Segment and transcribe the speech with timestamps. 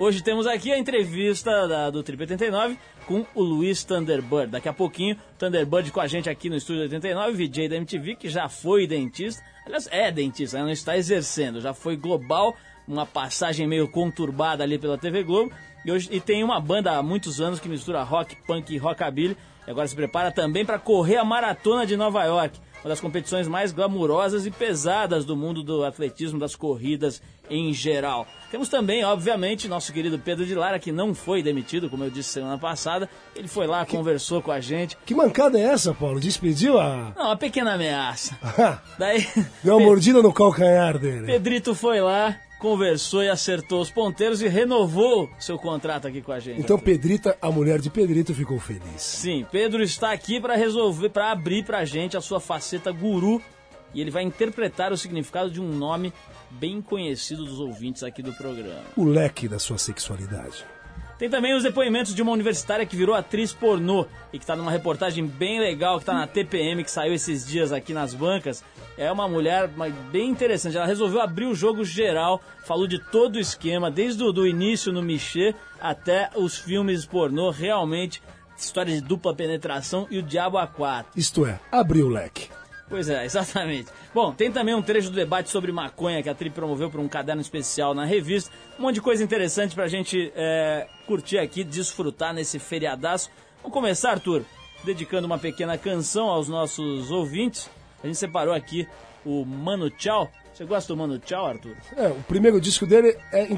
[0.00, 4.50] Hoje temos aqui a entrevista da, do Trip 89 com o Luiz Thunderbird.
[4.50, 8.26] Daqui a pouquinho, Thunderbird com a gente aqui no Estúdio 89, VJ da MTV, que
[8.26, 9.44] já foi dentista.
[9.66, 12.56] Aliás, é dentista, não está exercendo, já foi global,
[12.88, 15.52] uma passagem meio conturbada ali pela TV Globo.
[15.84, 19.36] E, hoje, e tem uma banda há muitos anos que mistura rock, punk e rockabilly.
[19.68, 23.46] E agora se prepara também para correr a maratona de Nova York uma das competições
[23.46, 28.26] mais glamurosas e pesadas do mundo do atletismo, das corridas em geral.
[28.50, 32.30] Temos também, obviamente, nosso querido Pedro de Lara, que não foi demitido, como eu disse
[32.30, 33.08] semana passada.
[33.36, 34.96] Ele foi lá, que, conversou com a gente.
[35.04, 36.18] Que mancada é essa, Paulo?
[36.20, 37.12] Despediu a.
[37.16, 38.36] Não, uma pequena ameaça.
[38.98, 39.26] Daí.
[39.62, 41.26] Deu uma mordida no calcanhar dele.
[41.26, 46.38] Pedrito foi lá, conversou e acertou os ponteiros e renovou seu contrato aqui com a
[46.38, 46.60] gente.
[46.60, 49.00] Então Pedrita, a mulher de Pedrito, ficou feliz.
[49.00, 53.42] Sim, Pedro está aqui para resolver, para abrir para a gente a sua faceta guru
[53.92, 56.12] e ele vai interpretar o significado de um nome
[56.50, 58.84] bem conhecido dos ouvintes aqui do programa.
[58.96, 60.64] O leque da sua sexualidade.
[61.20, 64.70] Tem também os depoimentos de uma universitária que virou atriz pornô e que está numa
[64.70, 68.64] reportagem bem legal que está na TPM, que saiu esses dias aqui nas bancas.
[68.96, 69.68] É uma mulher
[70.10, 70.78] bem interessante.
[70.78, 75.02] Ela resolveu abrir o jogo geral, falou de todo o esquema, desde o início no
[75.02, 77.50] Michê até os filmes pornô.
[77.50, 78.22] Realmente,
[78.56, 81.12] história de dupla penetração e o Diabo a quatro.
[81.14, 82.48] Isto é, abriu o leque.
[82.90, 83.88] Pois é, exatamente.
[84.12, 87.06] Bom, tem também um trecho do debate sobre maconha que a Tri promoveu para um
[87.06, 88.50] caderno especial na revista.
[88.76, 93.30] Um monte de coisa interessante para a gente é, curtir aqui, desfrutar nesse feriadaço.
[93.62, 94.42] Vamos começar, Arthur,
[94.82, 97.70] dedicando uma pequena canção aos nossos ouvintes.
[98.02, 98.88] A gente separou aqui
[99.24, 100.28] o Mano Tchau.
[100.52, 101.76] Você gosta do Mano Tchau, Arthur?
[101.96, 103.48] É, o primeiro disco dele é, é,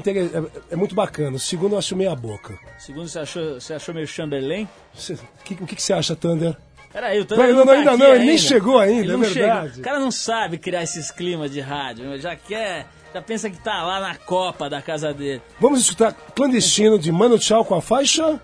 [0.69, 1.37] é muito bacana.
[1.37, 2.53] O segundo eu acho meia boca.
[2.77, 4.67] O segundo você achou, você achou meio Chamberlain?
[4.93, 6.55] O que, que, que você acha, Thunder?
[6.93, 9.79] Peraí, o Thunder não, não, tá ainda não, ele nem chegou ainda, ele é verdade.
[9.79, 13.83] O cara não sabe criar esses climas de rádio, já quer, já pensa que tá
[13.83, 15.41] lá na copa da casa dele.
[15.59, 18.39] Vamos escutar Clandestino de Mano Tchau com a faixa?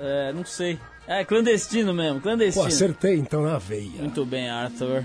[0.00, 0.78] É, não sei.
[1.06, 2.64] É, clandestino mesmo, clandestino.
[2.64, 3.90] Pô, acertei então na veia.
[3.98, 5.04] Muito bem, Arthur.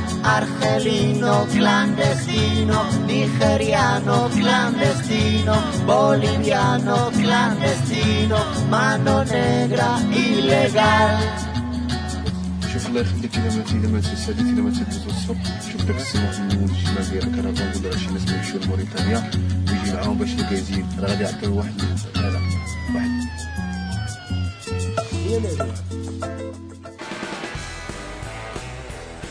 [0.23, 5.55] Argelino clandestino, nigeriano clandestino,
[5.85, 8.37] boliviano clandestino,
[8.69, 11.51] mano negra ilegal.
[12.73, 16.69] شوف الله يخليك اذا ما اذا ما اذا ما تدوز الصبح شوف داك في المول
[16.69, 19.31] الشمال ديال الكرفان ولا شي ناس يمشيو لموريتانيا
[19.67, 21.81] ويجي معاهم باش الكازين راه غادي يعطيو واحد
[22.15, 22.39] لا لا
[22.95, 23.21] واحد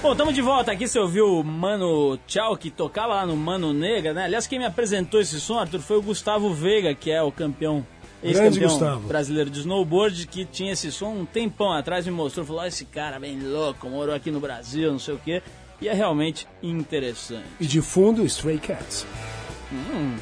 [0.03, 0.89] Bom, estamos de volta aqui.
[0.89, 4.25] Você ouviu o Mano Tchau, que tocava lá no Mano Negra, né?
[4.25, 7.87] Aliás, quem me apresentou esse som, Arthur, foi o Gustavo Veiga, que é o campeão
[8.23, 12.67] ex-campeão brasileiro de snowboard, que tinha esse som um tempão atrás, me mostrou, falou, oh,
[12.67, 15.43] esse cara bem louco, morou aqui no Brasil, não sei o quê.
[15.83, 17.45] E é realmente interessante.
[17.61, 19.07] E de fundo, Stray Cats.
[19.71, 20.17] Hum,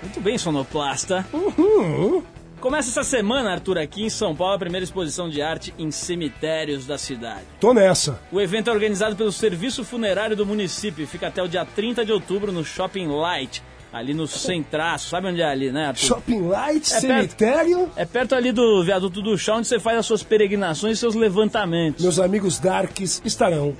[0.00, 1.26] muito bem, sonoplasta.
[1.32, 2.22] Uhum.
[2.60, 6.86] Começa essa semana, Arthur, aqui em São Paulo, a primeira exposição de arte em cemitérios
[6.86, 7.44] da cidade.
[7.60, 8.20] Tô nessa.
[8.32, 12.04] O evento é organizado pelo Serviço Funerário do município e fica até o dia 30
[12.04, 13.62] de outubro no Shopping Light,
[13.92, 15.08] ali no Centraço.
[15.08, 16.04] Sabe onde é ali, né, Arthur?
[16.06, 17.90] Shopping Light, É cemitério.
[17.94, 21.14] É perto ali do viaduto do chão, onde você faz as suas peregrinações e seus
[21.14, 22.02] levantamentos.
[22.02, 23.76] Meus amigos Darks estarão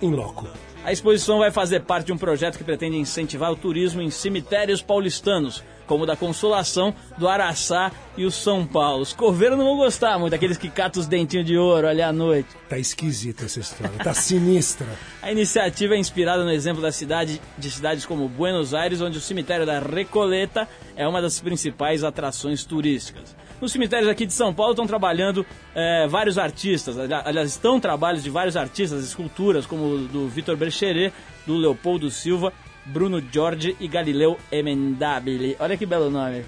[0.00, 0.46] em loco.
[0.84, 4.82] A exposição vai fazer parte de um projeto que pretende incentivar o turismo em cemitérios
[4.82, 9.02] paulistanos, como o da Consolação, do Araçá e o São Paulo.
[9.02, 12.12] Os coveiros não vão gostar muito, aqueles que catam os dentinhos de ouro ali à
[12.12, 12.48] noite.
[12.68, 14.88] Tá esquisita essa história, tá sinistra.
[15.22, 19.20] A iniciativa é inspirada no exemplo da cidade de cidades como Buenos Aires, onde o
[19.20, 23.36] cemitério da Recoleta é uma das principais atrações turísticas.
[23.62, 28.20] Nos cemitérios aqui de São Paulo estão trabalhando eh, vários artistas, ali- aliás, estão trabalhos
[28.24, 31.14] de vários artistas, esculturas como o do Vitor Bercheret,
[31.46, 32.52] do Leopoldo Silva,
[32.84, 35.56] Bruno Jorge e Galileu Emendabile.
[35.60, 36.44] Olha que belo nome.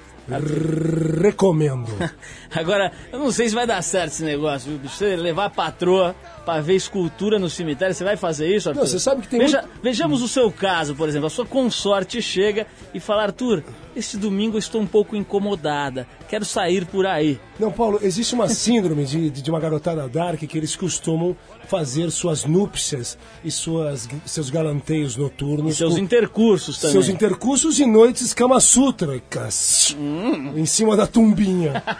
[1.23, 1.87] Recomendo.
[2.53, 4.89] Agora, eu não sei se vai dar certo esse negócio, viu?
[4.89, 8.81] Você levar a patroa pra ver escultura no cemitério, você vai fazer isso, Arthur?
[8.81, 11.27] Não, você sabe que tem Veja- muito- Vejamos o seu caso, por exemplo.
[11.27, 13.63] A sua consorte chega e fala, Arthur,
[13.97, 17.39] este domingo eu estou um pouco incomodada, quero sair por aí.
[17.59, 21.37] Não, Paulo, existe uma síndrome de, de uma garotada dark que eles costumam
[21.69, 25.75] fazer suas núpcias e suas, seus galanteios noturnos.
[25.75, 26.93] E seus com- intercursos também.
[26.93, 29.97] seus intercursos e noites camasútricas.
[29.99, 30.53] Hum.
[30.57, 31.83] Em cima da tumbinha.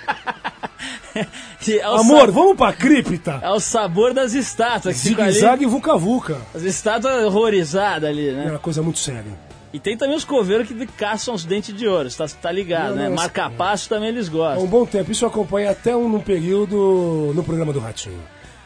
[1.67, 3.39] É Amor, vamos pra cripta?
[3.43, 4.97] É o sabor das estátuas.
[4.97, 6.39] Zigue-zague e vuca-vuca.
[6.55, 8.51] As estátuas horrorizadas ali, É né?
[8.51, 9.33] uma coisa muito séria.
[9.75, 12.97] E tem também os coveiros que caçam os dentes de ouro, tá, tá ligado, Não,
[12.97, 13.09] né?
[13.09, 14.63] Marca-passo também eles gostam.
[14.65, 15.11] um bom tempo.
[15.11, 18.23] Isso acompanha até um, num período no programa do Ratinho.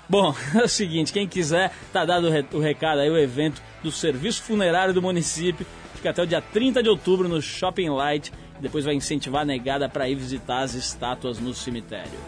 [0.06, 3.62] Bom, é o seguinte, quem quiser, tá dado o re- o recado aí, o evento
[3.82, 8.30] do Serviço Funerário do município, fica até o dia 30 de outubro no Shopping Light,
[8.60, 12.18] depois vai incentivar a negada para ir visitar as estátuas no cemitério.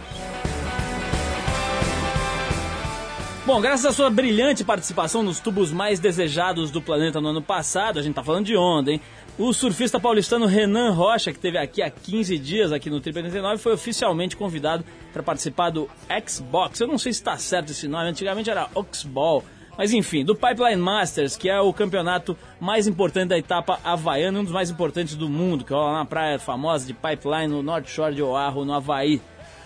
[3.50, 7.99] Bom, graças à sua brilhante participação nos tubos mais desejados do planeta no ano passado,
[7.99, 9.00] a gente tá falando de onda, hein?
[9.37, 13.61] O surfista paulistano Renan Rocha, que esteve aqui há 15 dias aqui no Trip 89,
[13.61, 15.91] foi oficialmente convidado para participar do
[16.25, 16.79] Xbox.
[16.79, 19.43] Eu não sei se está certo esse nome, antigamente era Oxball.
[19.76, 24.44] Mas enfim, do Pipeline Masters, que é o campeonato mais importante da etapa havaiana, um
[24.44, 28.14] dos mais importantes do mundo, que rola na praia famosa de Pipeline, no North Shore
[28.14, 29.20] de Oahu, no Havaí.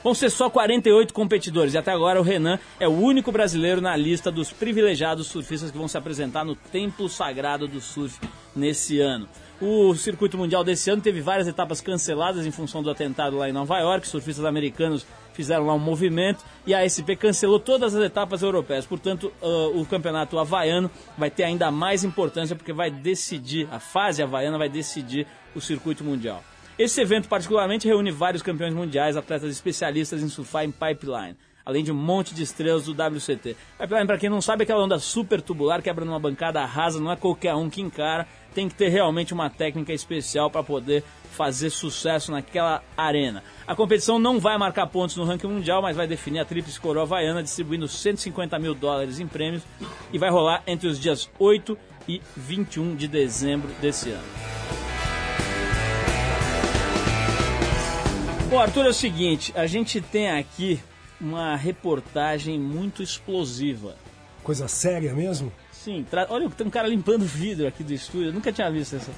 [0.04, 3.96] Vão ser só 48 competidores e até agora o Renan é o único brasileiro na
[3.96, 8.20] lista dos privilegiados surfistas que vão se apresentar no Templo Sagrado do Surf
[8.54, 9.26] nesse ano.
[9.62, 13.52] O circuito mundial desse ano teve várias etapas canceladas em função do atentado lá em
[13.52, 14.06] Nova York.
[14.06, 18.84] Surfistas americanos fizeram lá um movimento e a SP cancelou todas as etapas europeias.
[18.84, 24.22] Portanto, ah, o campeonato havaiano vai ter ainda mais importância porque vai decidir, a fase
[24.22, 26.44] havaiana vai decidir o circuito mundial.
[26.76, 31.92] Esse evento, particularmente, reúne vários campeões mundiais, atletas especialistas em surfar em pipeline, além de
[31.92, 33.56] um monte de estrelas do WCT.
[33.78, 37.12] Pipeline, para quem não sabe, é aquela onda super tubular, quebra numa bancada rasa, não
[37.12, 41.70] é qualquer um que encara, tem que ter realmente uma técnica especial para poder fazer
[41.70, 43.44] sucesso naquela arena.
[43.68, 47.04] A competição não vai marcar pontos no ranking mundial, mas vai definir a tríplice coroa
[47.04, 49.62] havaiana, distribuindo 150 mil dólares em prêmios,
[50.12, 51.78] e vai rolar entre os dias 8
[52.08, 54.53] e 21 de dezembro desse ano.
[58.54, 60.80] Bom, Arthur, é o seguinte, a gente tem aqui
[61.20, 63.96] uma reportagem muito explosiva.
[64.44, 65.52] Coisa séria mesmo?
[65.84, 68.96] Sim, tra- olha, tem um cara limpando vidro aqui do estúdio, eu nunca tinha visto
[68.96, 69.10] essa.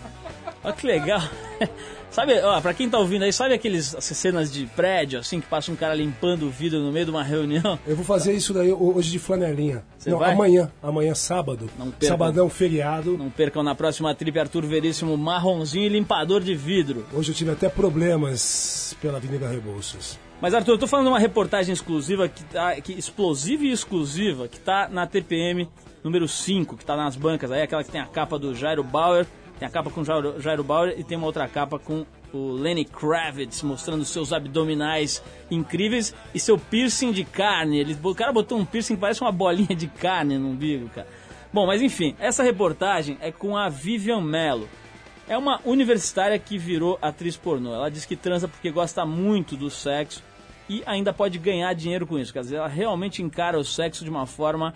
[0.65, 1.21] Olha que legal.
[2.11, 5.71] sabe, ó, pra quem tá ouvindo aí, sabe aqueles cenas de prédio, assim, que passa
[5.71, 7.79] um cara limpando o vidro no meio de uma reunião?
[7.87, 9.85] Eu vou fazer isso daí hoje de flanelinha.
[9.97, 10.33] Você Não, vai?
[10.33, 10.69] amanhã.
[10.83, 11.71] Amanhã, sábado.
[11.79, 12.09] Não percam.
[12.09, 13.17] Sabadão, feriado.
[13.17, 17.07] Não percam na próxima trip Arthur Veríssimo, marronzinho e limpador de vidro.
[17.13, 20.19] Hoje eu tive até problemas pela Avenida Rebouças.
[20.41, 24.49] Mas Arthur, eu tô falando de uma reportagem exclusiva, que tá, que, explosiva e exclusiva,
[24.49, 25.69] que tá na TPM
[26.07, 29.27] número 5, que tá nas bancas aí, aquela que tem a capa do Jairo Bauer,
[29.59, 32.53] tem a capa com o Jairo, Jairo Bauer e tem uma outra capa com o
[32.53, 35.21] Lenny Kravitz mostrando seus abdominais
[35.51, 37.81] incríveis e seu piercing de carne.
[37.81, 41.09] Ele, o cara botou um piercing que parece uma bolinha de carne no umbigo, cara.
[41.53, 44.69] Bom, mas enfim, essa reportagem é com a Vivian Mello.
[45.27, 47.75] É uma universitária que virou atriz pornô.
[47.75, 50.23] Ela diz que transa porque gosta muito do sexo
[50.69, 52.33] e ainda pode ganhar dinheiro com isso.
[52.33, 54.75] Quer dizer, ela realmente encara o sexo de uma forma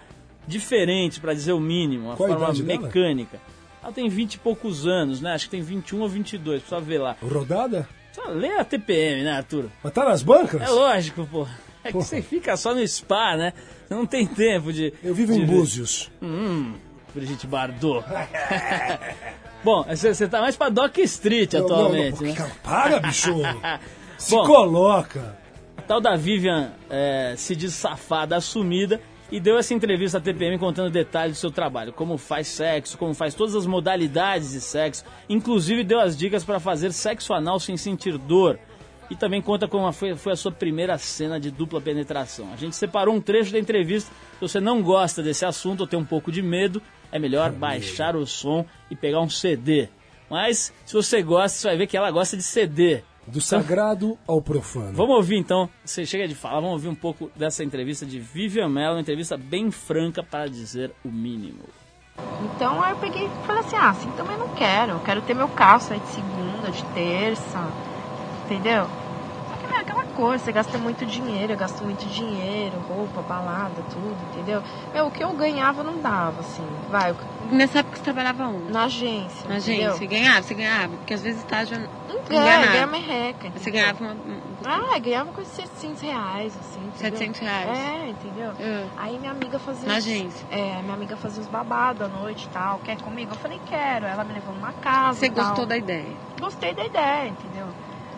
[0.50, 2.80] diferente, para dizer o mínimo, uma Qual a forma idade dela?
[2.83, 3.40] mecânica.
[3.83, 5.33] Ela tem 20 e poucos anos, né?
[5.33, 7.16] Acho que tem 21 ou 22, precisa ver lá.
[7.23, 7.88] Rodada?
[8.12, 9.66] Só lê a TPM, né, Arthur?
[9.83, 10.61] Mas tá nas bancas?
[10.61, 11.47] É lógico, pô.
[11.83, 13.54] É que você fica só no spa, né?
[13.88, 14.92] Você não tem tempo de.
[15.02, 15.47] Eu vivo de em.
[15.47, 16.11] Búzios.
[16.21, 16.75] Hum,
[17.14, 18.04] Brigitte Bardot.
[19.64, 22.52] Bom, você tá mais pra Doc Street Não, atualmente, não, né?
[22.62, 23.35] Para, bicho!
[24.16, 25.38] Se Bom, coloca.
[25.76, 30.58] a tal da Vivian é, se diz safada, assumida, e deu essa entrevista à TPM
[30.58, 35.04] contando detalhes do seu trabalho, como faz sexo, como faz todas as modalidades de sexo,
[35.28, 38.58] inclusive deu as dicas para fazer sexo anal sem sentir dor.
[39.08, 42.52] E também conta como foi, foi a sua primeira cena de dupla penetração.
[42.52, 44.08] A gente separou um trecho da entrevista.
[44.34, 48.14] Se você não gosta desse assunto ou tem um pouco de medo, é melhor baixar
[48.14, 49.88] o som e pegar um CD.
[50.30, 53.02] Mas se você gosta, você vai ver que ela gosta de CD.
[53.30, 54.92] Do sagrado ao profano.
[54.92, 58.68] Vamos ouvir então, você chega de falar, vamos ouvir um pouco dessa entrevista de Vivian
[58.68, 61.64] Mello, uma entrevista bem franca para dizer o mínimo.
[62.42, 64.92] Então aí eu peguei e falei assim, ah, assim também não quero.
[64.92, 67.68] Eu quero ter meu carro aí de segunda, de terça,
[68.44, 68.87] entendeu?
[69.72, 74.62] É aquela coisa, você gasta muito dinheiro, eu gasto muito dinheiro, roupa, balada, tudo, entendeu?
[74.92, 76.66] Meu, o que eu ganhava não dava, assim.
[76.88, 77.16] Vai, eu-
[77.50, 78.70] Nessa época você trabalhava onde?
[78.72, 79.48] na agência.
[79.48, 79.88] Na entendeu?
[79.92, 80.06] agência.
[80.06, 80.42] Ganhava?
[80.42, 80.96] Você ganhava?
[80.96, 82.72] Porque às vezes estágio É, enganado.
[82.72, 83.50] ganhava merreca.
[83.50, 83.72] Você entendeu?
[83.72, 87.18] ganhava uma, um- Ah, ganhava de 700 reais, assim, entendeu?
[87.18, 87.78] 700 reais.
[87.78, 88.50] É, entendeu?
[88.50, 88.88] Ah.
[88.96, 89.88] Aí minha amiga fazia.
[89.88, 90.46] Na agência.
[90.50, 92.78] É, minha amiga fazia os babados à noite e tal.
[92.80, 93.32] Quer comigo?
[93.32, 94.06] Eu falei, quero.
[94.06, 95.18] Ela me levou numa casa.
[95.18, 96.16] Você gostou da ideia?
[96.40, 97.68] Gostei da ideia, entendeu?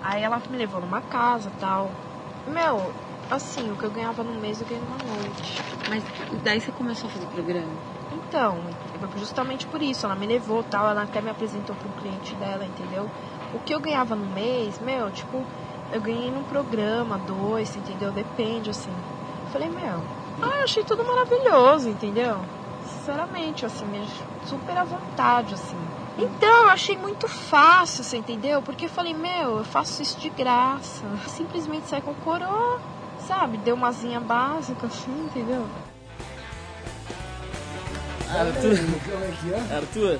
[0.02, 1.92] Aí ela me levou numa casa e tal.
[2.46, 2.92] Meu,
[3.30, 5.62] assim, o que eu ganhava no mês eu ganhei numa noite.
[5.88, 6.04] Mas
[6.42, 7.78] daí você começou a fazer programa?
[8.10, 8.68] Então,
[9.16, 12.66] justamente por isso, ela me levou tal, ela até me apresentou para um cliente dela,
[12.66, 13.08] entendeu?
[13.52, 15.46] O que eu ganhava no mês, meu, tipo,
[15.90, 18.12] eu ganhei num programa, dois, entendeu?
[18.12, 18.94] Depende, assim.
[19.50, 20.00] Falei, meu,
[20.42, 22.42] ah, eu achei tudo maravilhoso, entendeu?
[22.80, 23.86] Sinceramente, assim,
[24.44, 26.01] super à vontade, assim.
[26.18, 28.60] Então, eu achei muito fácil, você entendeu?
[28.62, 31.04] Porque eu falei, meu, eu faço isso de graça.
[31.26, 32.80] Simplesmente sai com coroa,
[33.26, 33.56] sabe?
[33.58, 35.66] Deu uma zinha básica, assim, entendeu?
[38.28, 39.76] Arthur, é que é?
[39.76, 40.18] Arthur,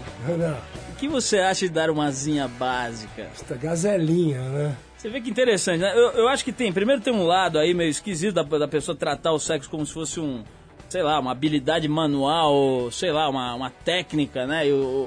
[0.90, 3.22] o que você acha de dar uma zinha básica?
[3.22, 4.76] esta gazelinha, né?
[4.96, 5.92] Você vê que interessante, né?
[5.96, 8.96] Eu, eu acho que tem, primeiro tem um lado aí meio esquisito da, da pessoa
[8.96, 10.44] tratar o sexo como se fosse um,
[10.92, 14.64] sei lá, uma habilidade manual, sei lá, uma, uma técnica, né?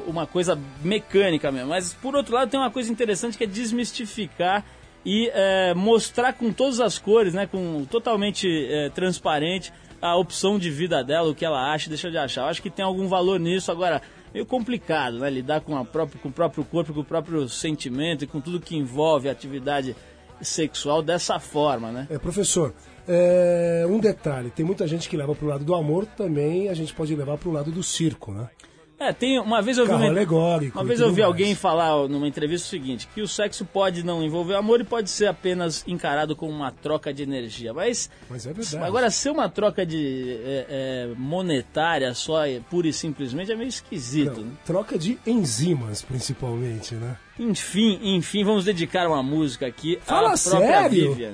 [0.08, 1.70] Uma coisa mecânica mesmo.
[1.70, 4.66] Mas por outro lado tem uma coisa interessante que é desmistificar
[5.06, 7.46] e é, mostrar com todas as cores, né?
[7.46, 12.18] Com totalmente é, transparente a opção de vida dela, o que ela acha deixa de
[12.18, 12.42] achar.
[12.42, 13.72] Eu acho que tem algum valor nisso.
[13.72, 14.02] Agora,
[14.34, 15.30] meio complicado, né?
[15.30, 18.60] Lidar com, a própria, com o próprio corpo, com o próprio sentimento e com tudo
[18.60, 19.96] que envolve a atividade
[20.42, 22.08] sexual dessa forma, né?
[22.10, 22.74] É, professor,
[23.08, 26.94] é, um detalhe, tem muita gente que leva pro lado do amor, também a gente
[26.94, 28.50] pode levar pro lado do circo, né?
[28.98, 31.26] É, tem uma vez eu vi uma, uma vez eu vi mais.
[31.26, 35.10] alguém falar numa entrevista o seguinte, que o sexo pode não envolver amor e pode
[35.10, 38.78] ser apenas encarado como uma troca de energia, mas Mas é verdade.
[38.86, 44.40] agora ser uma troca de é, é, monetária só, pura e simplesmente é meio esquisito,
[44.40, 44.52] Não, né?
[44.66, 47.18] troca de enzimas, principalmente, né?
[47.38, 51.10] Enfim, enfim, vamos dedicar uma música aqui Fala à própria sério?
[51.10, 51.34] Vivian.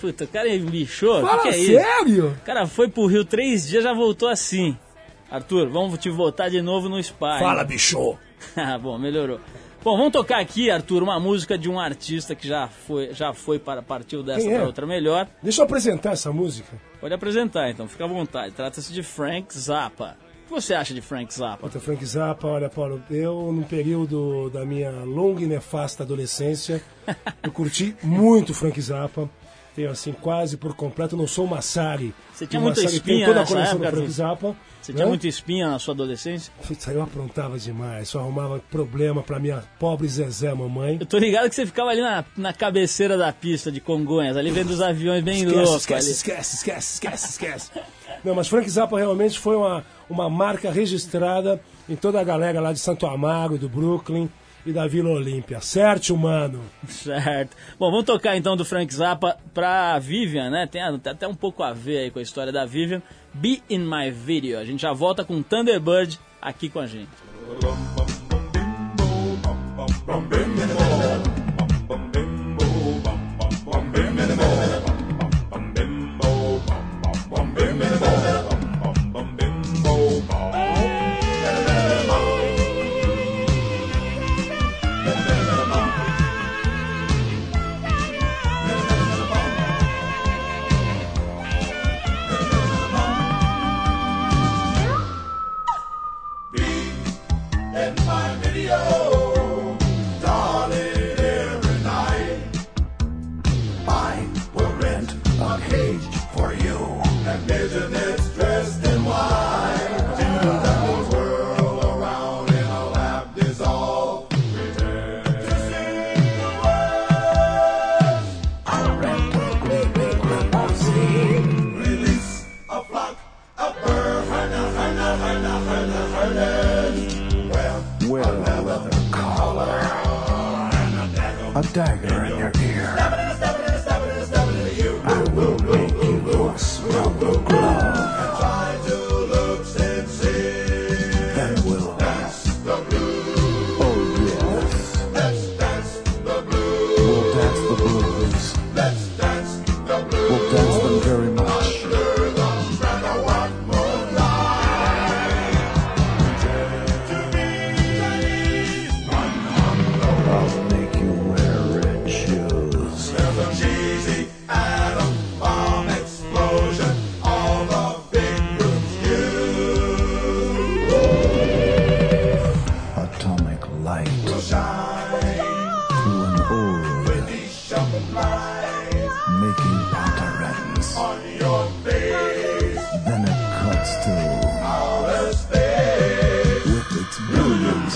[0.00, 1.72] Puta, o cara o que, Fala que é isso?
[1.72, 2.28] sério?
[2.28, 4.76] O cara foi pro Rio três dias já voltou assim.
[5.30, 7.38] Arthur, vamos te voltar de novo no spa.
[7.38, 8.16] Fala, bicho!
[8.56, 9.38] Ah, Bom, melhorou.
[9.82, 13.58] Bom, vamos tocar aqui, Arthur, uma música de um artista que já foi, já foi
[13.58, 14.54] para partiu dessa é?
[14.54, 15.26] para outra melhor.
[15.42, 16.70] Deixa eu apresentar essa música.
[17.00, 18.52] Pode apresentar, então, fica à vontade.
[18.54, 20.16] Trata-se de Frank Zappa.
[20.44, 21.64] O que você acha de Frank Zappa?
[21.64, 26.82] Outra Frank Zappa, olha, Paulo, eu, num período da minha longa e nefasta adolescência,
[27.42, 29.30] eu curti muito Frank Zappa.
[29.74, 32.12] Tenho, assim, quase por completo, não sou Massari.
[32.32, 34.10] Você tinha muita espinha toda a coleção do Frank?
[34.10, 34.56] Zappa.
[34.82, 34.96] Você né?
[34.96, 36.52] tinha muita espinha na sua adolescência?
[36.66, 40.96] Putz, aí eu aprontava demais, só arrumava problema pra minha pobre Zezé, mamãe.
[40.98, 44.50] Eu tô ligado que você ficava ali na, na cabeceira da pista de Congonhas, ali
[44.50, 45.76] vendo os aviões bem Esquece, loucos.
[45.76, 46.12] esquece, ali.
[46.12, 47.70] esquece, esquece, esquece, esquece.
[48.24, 52.72] Não, mas Frank Zappa realmente foi uma, uma marca registrada em toda a galera lá
[52.72, 54.28] de Santo Amaro, do Brooklyn
[54.64, 55.60] e da Vila Olímpia.
[55.60, 56.62] Certo, mano?
[56.88, 57.56] Certo.
[57.78, 60.66] Bom, vamos tocar então do Frank Zappa pra Vivian, né?
[60.66, 63.02] Tem, até um pouco a ver aí com a história da Vivian.
[63.32, 64.58] Be in my video.
[64.58, 67.08] A gente já volta com Thunderbird aqui com a gente.
[70.10, 71.29] in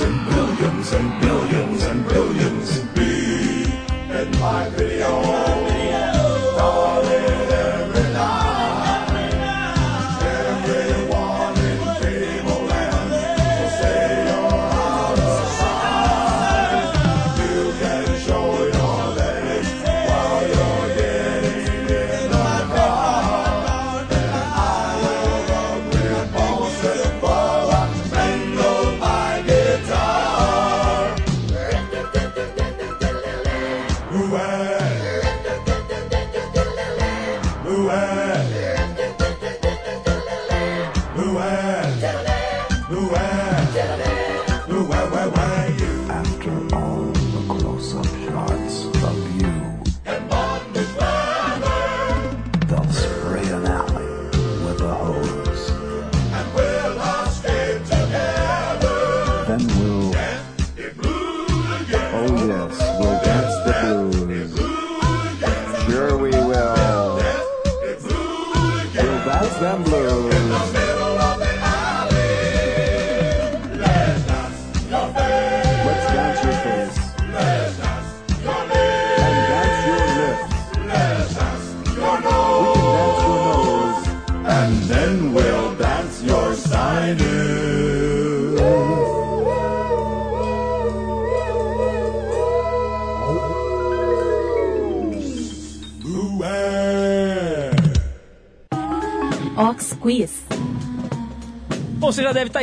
[0.05, 2.24] 神庙，永神用，永神。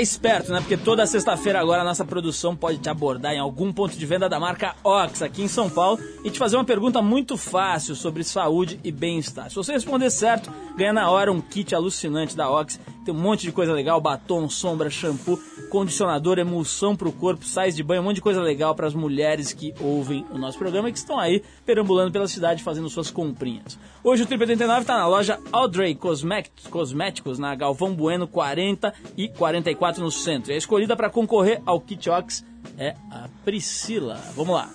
[0.01, 0.59] Esperto, né?
[0.59, 4.27] Porque toda sexta-feira agora a nossa produção pode te abordar em algum ponto de venda
[4.27, 8.23] da marca Ox aqui em São Paulo e te fazer uma pergunta muito fácil sobre
[8.23, 9.49] saúde e bem-estar.
[9.49, 12.79] Se você responder certo, ganha na hora um kit alucinante da Ox.
[13.03, 17.81] Tem um monte de coisa legal, batom, sombra, shampoo, condicionador, emulsão pro corpo, sais de
[17.81, 20.91] banho, um monte de coisa legal para as mulheres que ouvem o nosso programa e
[20.91, 23.79] que estão aí perambulando pela cidade fazendo suas comprinhas.
[24.03, 30.03] Hoje o Trip 89 está na loja Audrey Cosméticos, na Galvão Bueno 40 e 44
[30.03, 30.51] no centro.
[30.51, 32.45] E a escolhida para concorrer ao Kit Ox
[32.77, 34.19] é a Priscila.
[34.35, 34.69] Vamos lá.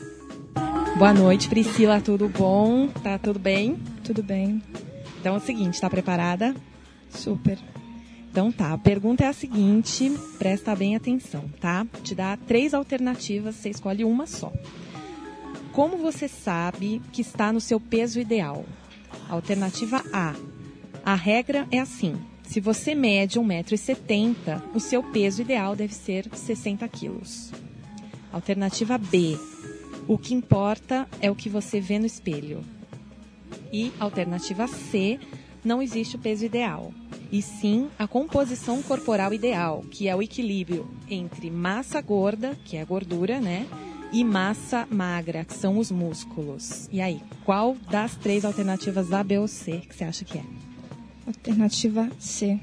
[0.96, 2.88] Boa noite, Priscila, tudo bom?
[2.88, 3.76] Tá tudo bem?
[4.02, 4.62] Tudo bem.
[5.26, 6.54] Então é o seguinte, tá preparada?
[7.10, 7.58] Super.
[8.30, 10.08] Então tá, a pergunta é a seguinte,
[10.38, 11.84] presta bem atenção, tá?
[12.04, 14.52] Te dá três alternativas, você escolhe uma só.
[15.72, 18.64] Como você sabe que está no seu peso ideal?
[19.28, 20.36] Alternativa A.
[21.04, 26.86] A regra é assim: se você mede 1,70m, o seu peso ideal deve ser 60
[26.86, 27.50] quilos.
[28.32, 29.36] Alternativa B.
[30.06, 32.75] O que importa é o que você vê no espelho.
[33.72, 35.18] E alternativa C,
[35.64, 36.92] não existe o peso ideal,
[37.30, 42.82] e sim a composição corporal ideal, que é o equilíbrio entre massa gorda, que é
[42.82, 43.66] a gordura, né?
[44.12, 46.88] E massa magra, que são os músculos.
[46.92, 50.44] E aí, qual das três alternativas A, B ou C que você acha que é?
[51.26, 52.58] Alternativa C.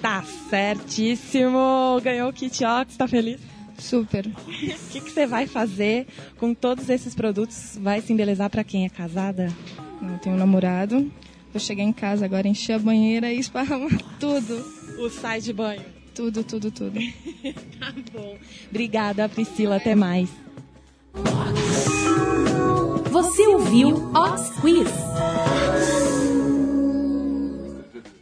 [0.00, 2.00] Tá certíssimo!
[2.02, 3.40] Ganhou o Kit Ox, tá feliz?
[3.78, 4.26] Super.
[4.36, 6.06] O que, que você vai fazer
[6.38, 7.76] com todos esses produtos?
[7.80, 9.52] Vai se embelezar pra quem é casada?
[10.04, 11.10] Não tenho namorado.
[11.52, 14.64] Vou chegar em casa agora, encher a banheira e esparramar tudo.
[14.98, 15.82] O sai de banho.
[16.14, 16.98] Tudo, tudo, tudo.
[17.78, 18.36] Tá bom.
[18.70, 19.76] Obrigada, Priscila.
[19.76, 20.28] Até mais.
[23.10, 24.88] Você ouviu Ox Quiz.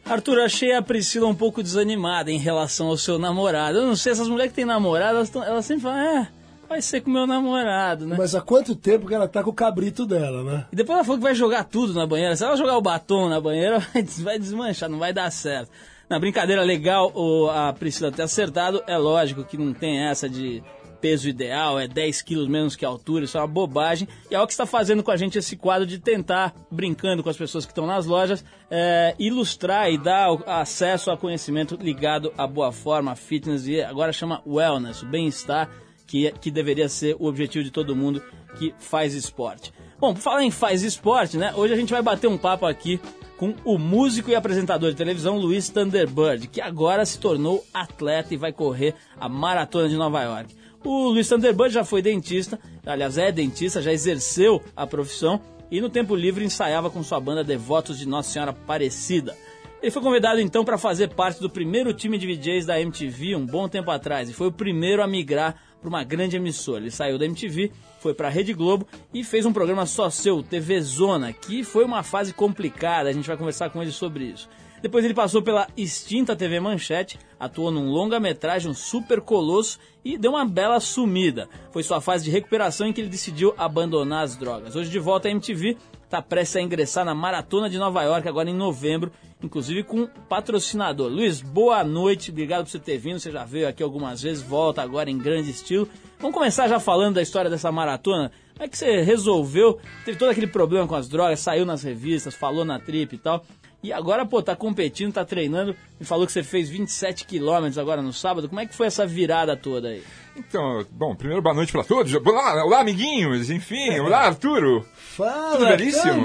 [0.05, 3.79] Arthur, achei a Priscila um pouco desanimada em relação ao seu namorado.
[3.79, 6.29] Eu não sei, essas mulheres que têm namorado, elas, tão- elas sempre falam, é,
[6.73, 8.17] vai ser com meu namorado, né?
[8.19, 10.67] Mas há quanto tempo que ela tá com o cabrito dela, né?
[10.73, 12.35] E depois ela falou que vai jogar tudo na banheira.
[12.37, 15.71] Se ela jogar o batom na banheira, vai des- vai desmanchar, não vai dar certo.
[16.09, 17.13] Na brincadeira legal,
[17.51, 20.63] a Priscila ter acertado, é lógico que não tem essa de
[21.01, 24.07] peso ideal, é 10 quilos menos que a altura, isso é uma bobagem.
[24.31, 27.29] E é o que está fazendo com a gente esse quadro de tentar, brincando com
[27.31, 32.47] as pessoas que estão nas lojas, é, ilustrar e dar acesso a conhecimento ligado à
[32.47, 35.69] boa forma, fitness e agora chama wellness, bem-estar,
[36.13, 38.23] que, que deveria ser o objetivo de todo mundo
[38.59, 39.73] que faz esporte.
[39.99, 41.55] Bom, falar em faz esporte, né?
[41.57, 43.01] Hoje a gente vai bater um papo aqui
[43.39, 48.37] com o músico e apresentador de televisão Luiz Thunderbird, que agora se tornou atleta e
[48.37, 50.55] vai correr a maratona de Nova York.
[50.85, 55.89] O Luiz Thunderbird já foi dentista, aliás, é dentista, já exerceu a profissão e no
[55.89, 59.35] tempo livre ensaiava com sua banda Devotos de Nossa Senhora Aparecida.
[59.81, 63.47] Ele foi convidado então para fazer parte do primeiro time de VJs da MTV um
[63.47, 66.81] bom tempo atrás e foi o primeiro a migrar para uma grande emissora.
[66.81, 70.43] Ele saiu da MTV, foi para a Rede Globo e fez um programa só seu,
[70.43, 73.11] TV Zona, que foi uma fase complicada.
[73.11, 74.49] A gente vai conversar com ele sobre isso.
[74.81, 80.33] Depois ele passou pela extinta TV Manchete, atuou num longa-metragem, um super colosso e deu
[80.33, 81.49] uma bela sumida.
[81.71, 84.75] Foi sua fase de recuperação em que ele decidiu abandonar as drogas.
[84.75, 85.77] Hoje de volta à MTV,
[86.13, 89.11] está prestes a ingressar na Maratona de Nova York agora em novembro,
[89.43, 91.11] inclusive com um patrocinador.
[91.11, 94.83] Luiz, boa noite, obrigado por você ter vindo, você já veio aqui algumas vezes, volta
[94.83, 95.89] agora em grande estilo.
[96.19, 98.31] Vamos começar já falando da história dessa maratona.
[98.53, 99.81] Como é que você resolveu?
[100.05, 103.43] Teve todo aquele problema com as drogas, saiu nas revistas, falou na trip e tal.
[103.83, 105.75] E agora, pô, tá competindo, tá treinando.
[105.99, 108.49] Me falou que você fez 27 quilômetros agora no sábado.
[108.49, 110.05] Como é que foi essa virada toda aí?
[110.37, 112.15] Então, bom, primeiro boa noite para todos.
[112.15, 113.91] Olá, olá, amiguinhos, enfim.
[113.99, 114.87] Olá, Arturo.
[115.17, 116.25] Fala, Tudo belíssimo?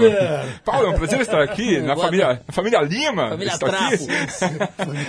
[0.63, 3.30] Paulo, é um prazer estar aqui na Boa família, na família Lima.
[3.30, 4.08] Família está aqui.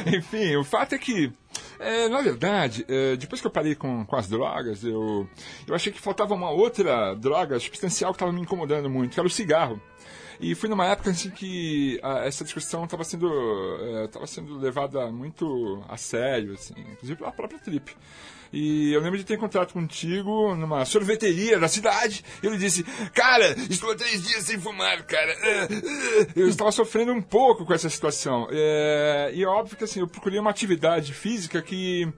[0.16, 1.32] enfim, o fato é que,
[1.78, 5.28] é, na verdade, é, depois que eu parei com, com as drogas, eu,
[5.66, 9.26] eu achei que faltava uma outra droga substancial que estava me incomodando muito, que era
[9.26, 9.80] o cigarro.
[10.40, 13.28] E foi numa época assim que a- essa discussão estava sendo,
[14.04, 17.96] estava sendo levada muito a sério, assim, inclusive pela própria Trip.
[18.52, 22.24] E eu lembro de ter encontrado contigo numa sorveteria da cidade.
[22.42, 22.82] Ele disse:
[23.14, 25.32] Cara, estou há três dias sem fumar, cara.
[25.42, 28.48] Ah, ah." Eu estava sofrendo um pouco com essa situação.
[28.50, 32.08] É, e é óbvio que assim, eu procurei uma atividade física que,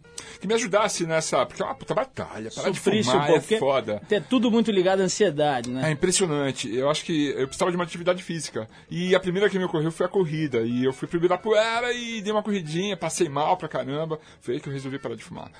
[0.40, 1.44] que me ajudasse nessa.
[1.46, 2.50] Porque é uma puta batalha.
[2.50, 4.02] Parar de Sofriste fumar um pouco, é foda.
[4.10, 5.88] É tudo muito ligado à ansiedade, né?
[5.88, 6.72] É impressionante.
[6.74, 8.68] Eu acho que eu precisava de uma atividade física.
[8.90, 10.60] E a primeira que me ocorreu foi a corrida.
[10.60, 14.20] E eu fui pro Ibirapuera e dei uma corridinha, passei mal pra caramba.
[14.40, 15.50] Foi aí que eu resolvi parar de fumar.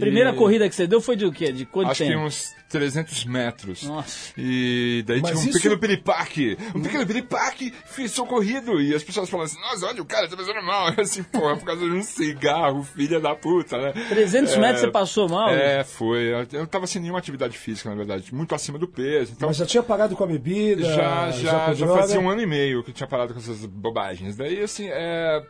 [0.00, 1.52] Primeira E corrida que você deu foi de o quê?
[1.52, 2.24] De quanto Acho que tempo?
[2.24, 3.82] uns 300 metros.
[3.82, 4.32] Nossa.
[4.38, 6.56] E daí Mas tinha um isso- pequeno piripaque.
[6.74, 8.80] Um pequeno piripaque fez socorrido.
[8.80, 10.88] E as pessoas falam assim: Nossa, olha, o cara tá fazendo mal.
[10.92, 13.92] Eu assim, pô, é por causa de um cigarro, filha da puta, né?
[14.08, 15.50] 300 É, metros você passou mal?
[15.50, 16.32] É, foi.
[16.52, 18.34] Eu não tava sem nenhuma atividade física, na verdade.
[18.34, 19.32] Muito acima do peso.
[19.36, 20.82] Então, Mas já tinha parado com a bebida?
[20.84, 22.00] já, já, já droga?
[22.02, 24.36] fazia um ano e meio que eu tinha parado com essas bobagens.
[24.36, 25.42] Daí, assim, é...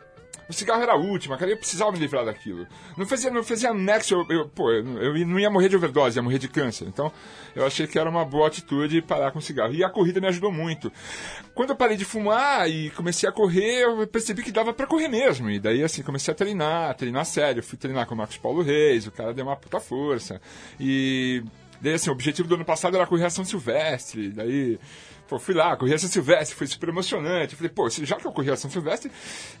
[0.49, 2.67] O cigarro era a última, cara, eu precisava me livrar daquilo.
[2.97, 6.17] Não fazia, não fazia nexo, eu, eu- pô, eu, eu não ia morrer de overdose,
[6.19, 6.85] ia morrer de câncer.
[6.87, 7.11] Então,
[7.55, 9.73] eu achei que era uma boa atitude parar com o cigarro.
[9.73, 10.91] E a corrida me ajudou muito.
[11.55, 15.07] Quando eu parei de fumar e comecei a correr, eu percebi que dava pra correr
[15.07, 15.49] mesmo.
[15.49, 17.63] E daí, assim, comecei a treinar, treinar sério.
[17.63, 20.41] Fui treinar com o Marcos Paulo Reis, o cara deu uma puta força.
[20.79, 21.43] E
[21.79, 24.29] daí, assim, o objetivo do ano passado era correr a São Silvestre.
[24.29, 24.77] Daí,
[25.31, 27.55] pô, fui lá, corri a São Silvestre, foi super emocionante.
[27.55, 29.09] Falei, pô, já que eu corri a São Silvestre,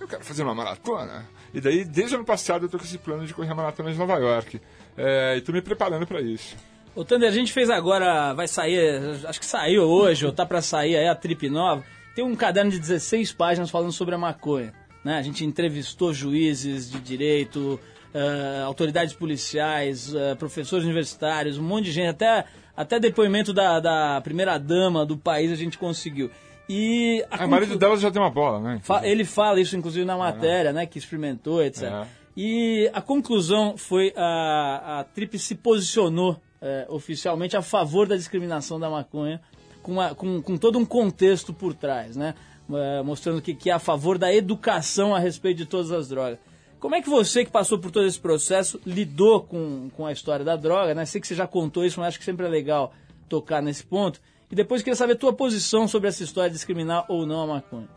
[0.01, 1.25] eu quero fazer uma maratona.
[1.53, 3.89] E daí, desde o ano passado, eu tô com esse plano de correr a maratona
[3.89, 4.59] de Nova York.
[4.97, 6.57] É, e tô me preparando pra isso.
[6.93, 10.61] O Thunder, a gente fez agora, vai sair, acho que saiu hoje, ou tá pra
[10.61, 11.85] sair aí a Trip Nova.
[12.13, 14.73] Tem um caderno de 16 páginas falando sobre a maconha.
[15.05, 15.17] Né?
[15.17, 17.79] A gente entrevistou juízes de direito,
[18.13, 22.43] eh, autoridades policiais, eh, professores universitários, um monte de gente, até,
[22.81, 26.29] até depoimento da, da primeira dama do país a gente conseguiu.
[26.69, 28.81] E a A maioria conclu- delas já deu uma bola, né?
[29.03, 30.85] Ele fala isso, inclusive, na matéria, né?
[30.85, 31.83] Que experimentou, etc.
[31.83, 32.07] É.
[32.37, 38.79] E a conclusão foi a, a Trip se posicionou é, oficialmente a favor da discriminação
[38.79, 39.41] da maconha,
[39.83, 42.35] com, uma- com, com todo um contexto por trás, né?
[42.73, 46.37] É, mostrando que, que é a favor da educação a respeito de todas as drogas.
[46.81, 50.43] Como é que você, que passou por todo esse processo, lidou com, com a história
[50.43, 51.05] da droga, né?
[51.05, 52.91] Sei que você já contou isso, mas acho que sempre é legal
[53.29, 54.19] tocar nesse ponto.
[54.51, 57.47] E depois queria saber a tua posição sobre essa história de discriminar ou não a
[57.47, 57.87] maconha.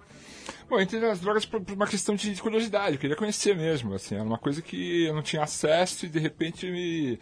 [0.69, 4.15] Bom, entrei nas drogas por, por uma questão de curiosidade, eu queria conhecer mesmo, assim,
[4.15, 7.19] era uma coisa que eu não tinha acesso e de repente me...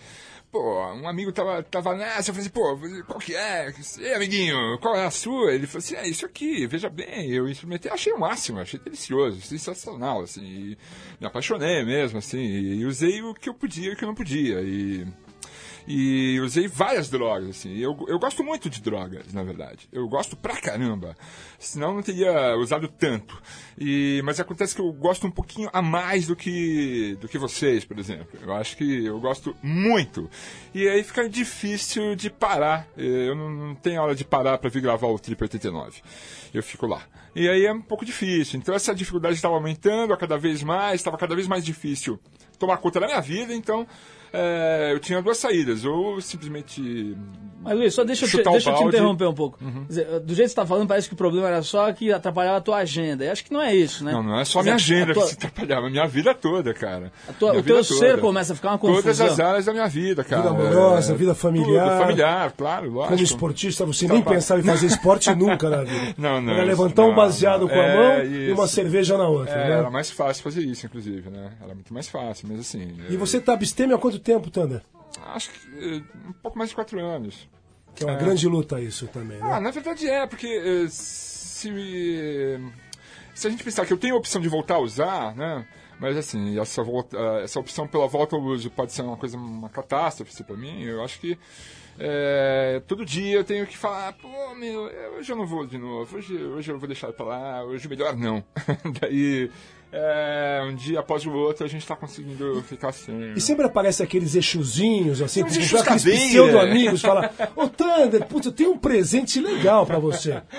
[0.51, 3.73] Pô, um amigo tava, tava nessa, eu falei assim, pô, qual que é?
[3.99, 5.53] Ei, amiguinho, qual é a sua?
[5.53, 9.41] Ele falou assim, é isso aqui, veja bem, eu experimentei, achei o máximo, achei delicioso,
[9.41, 10.77] sensacional, assim,
[11.19, 14.15] me apaixonei mesmo, assim, e usei o que eu podia e o que eu não
[14.15, 15.07] podia, e...
[15.87, 17.77] E usei várias drogas, assim.
[17.77, 19.89] Eu, eu gosto muito de drogas, na verdade.
[19.93, 21.17] Eu gosto pra caramba.
[21.59, 23.41] Senão não teria usado tanto.
[23.79, 27.85] E, mas acontece que eu gosto um pouquinho a mais do que, do que vocês,
[27.85, 28.39] por exemplo.
[28.41, 30.31] Eu acho que eu gosto muito.
[30.75, 32.87] E aí fica difícil de parar.
[32.97, 36.01] Eu não, não tenho hora de parar pra vir gravar o Trip 89.
[36.55, 37.03] Eu fico lá.
[37.35, 38.59] E aí é um pouco difícil.
[38.59, 42.21] Então essa dificuldade estava aumentando a cada vez mais, estava cada vez mais difícil
[42.59, 43.87] tomar conta da minha vida, então
[44.33, 47.17] é, eu tinha duas saídas, ou simplesmente.
[47.65, 49.57] Mas Luiz, só deixa, eu te, deixa eu te interromper um pouco.
[49.57, 52.11] Quer dizer, do jeito que você está falando, parece que o problema era só que
[52.13, 53.25] atrapalhava a tua agenda.
[53.25, 54.11] Eu acho que não é isso, né?
[54.11, 56.35] Não, não é só a minha agenda a tua- que se atrapalhava, a minha vida
[56.35, 57.13] toda, cara.
[57.29, 58.19] a tua- o teu vida ser toda.
[58.23, 59.27] começa a ficar uma Todas confusão.
[59.29, 60.43] as áreas da minha vida, cara.
[60.43, 61.89] Vida amorosa, É, vida familiar.
[61.89, 63.13] Tudo, familiar, claro, lógico.
[63.13, 64.37] Como esportista, você nem Trabalho.
[64.39, 66.15] pensava em fazer esporte nunca na vida.
[66.19, 66.53] Não, não.
[66.55, 67.69] Era levantar um baseado não.
[67.69, 69.55] com a É, mão e uma cerveja na outra.
[69.55, 69.79] É, né?
[69.79, 71.53] era mais fácil fazer isso, inclusive, né?
[71.63, 72.93] Era muito mais fácil, mas assim.
[73.09, 74.83] E eu- você tá abstêmio há quanto tempo, Thunder?
[75.27, 77.49] Acho que eh, um pouco mais de quatro anos.
[77.95, 78.19] Que é uma É.
[78.19, 79.51] grande luta isso também, né?
[79.53, 81.69] Ah, na verdade é, porque eh, se,
[83.35, 85.67] se a gente pensar que eu tenho a opção de voltar a usar, né?
[86.01, 89.37] Mas assim, essa, volta, eh, essa opção pela volta ao uso pode ser uma coisa,
[89.37, 90.83] uma catástrofe assim, pra mim.
[90.83, 91.39] Eu acho que
[92.05, 96.17] eh, todo dia eu tenho que falar, pô, meu, hoje eu não vou de novo,
[96.17, 98.43] hoje, hoje eu vou deixar pra lá, hoje melhor não.
[99.01, 99.49] Daí,
[99.93, 103.33] eh, um dia após o outro, a gente tá conseguindo ficar assim.
[103.37, 108.73] E sempre aparece aqueles eixozinhos, assim, com aqueles pseudo-amigos, fala, ô Thunder, putz, eu tenho
[108.73, 110.43] um presente legal pra você.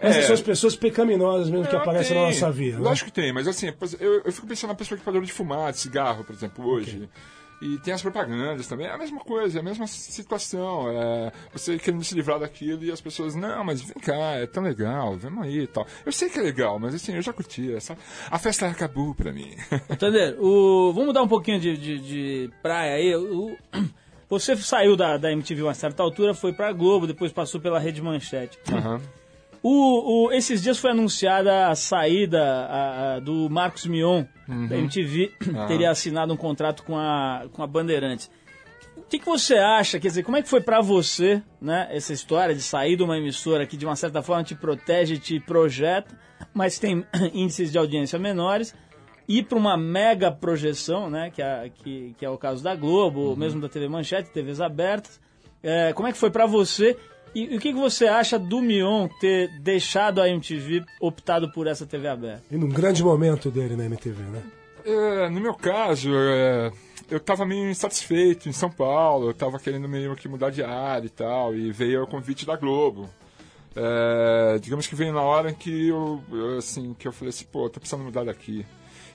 [0.00, 0.26] Essas É.
[0.26, 2.32] são as pessoas pecaminosas mesmo que Não, aparecem na tem.
[2.32, 2.78] nossa vida.
[2.78, 2.84] né?
[2.84, 5.72] Lógico que tem, mas assim, eu, eu fico pensando na pessoa que parou de fumar,
[5.72, 7.08] de cigarro, por exemplo, hoje.
[7.60, 10.90] E tem as propagandas também, é a mesma coisa, é a mesma situação.
[10.90, 14.62] É, você querendo se livrar daquilo e as pessoas, não, mas vem cá, é tão
[14.62, 15.86] legal, vamos aí e tal.
[16.06, 17.72] Eu sei que é legal, mas assim, eu já curti.
[17.72, 17.96] Essa,
[18.30, 19.56] a festa acabou pra mim.
[19.90, 20.36] Entender?
[20.38, 23.16] O, vamos mudar um pouquinho de, de, de praia aí.
[23.16, 23.56] O,
[24.30, 27.78] você saiu da, da MTV a uma certa altura, foi pra Globo, depois passou pela
[27.80, 28.58] Rede Manchete.
[28.72, 29.00] Aham.
[29.62, 34.24] O, o- esses dias foi anunciada a saída a- a do Marcos Mion,
[34.68, 35.66] da MTV, Ah.
[35.66, 38.30] teria assinado um contrato com a, com a Bandeirantes.
[38.96, 39.98] O que, que você acha?
[39.98, 43.16] Quer dizer, como é que foi pra você, né, essa história de sair de uma
[43.18, 46.18] emissora que de uma certa forma te protege, te projeta,
[46.54, 48.74] mas tem índices de audiência menores,
[49.26, 53.20] ir para uma mega projeção, né, que é, que, que é o caso da Globo,
[53.20, 55.20] ou mesmo da TV Manchete, TVs abertas.
[55.62, 56.96] É, como é que foi pra você?
[57.34, 61.66] E, e o que, que você acha do Mion ter deixado a MTV, optado por
[61.66, 62.42] essa TV aberta?
[62.50, 64.42] E num grande momento dele na MTV, né?
[64.84, 66.72] É, no meu caso, é,
[67.10, 71.06] eu tava meio insatisfeito em São Paulo, eu tava querendo meio que mudar de área
[71.06, 73.08] e tal, e veio o convite da Globo.
[73.76, 76.22] É, digamos que veio na hora em que eu,
[76.56, 78.64] assim, que eu falei assim, pô, tô precisando mudar daqui.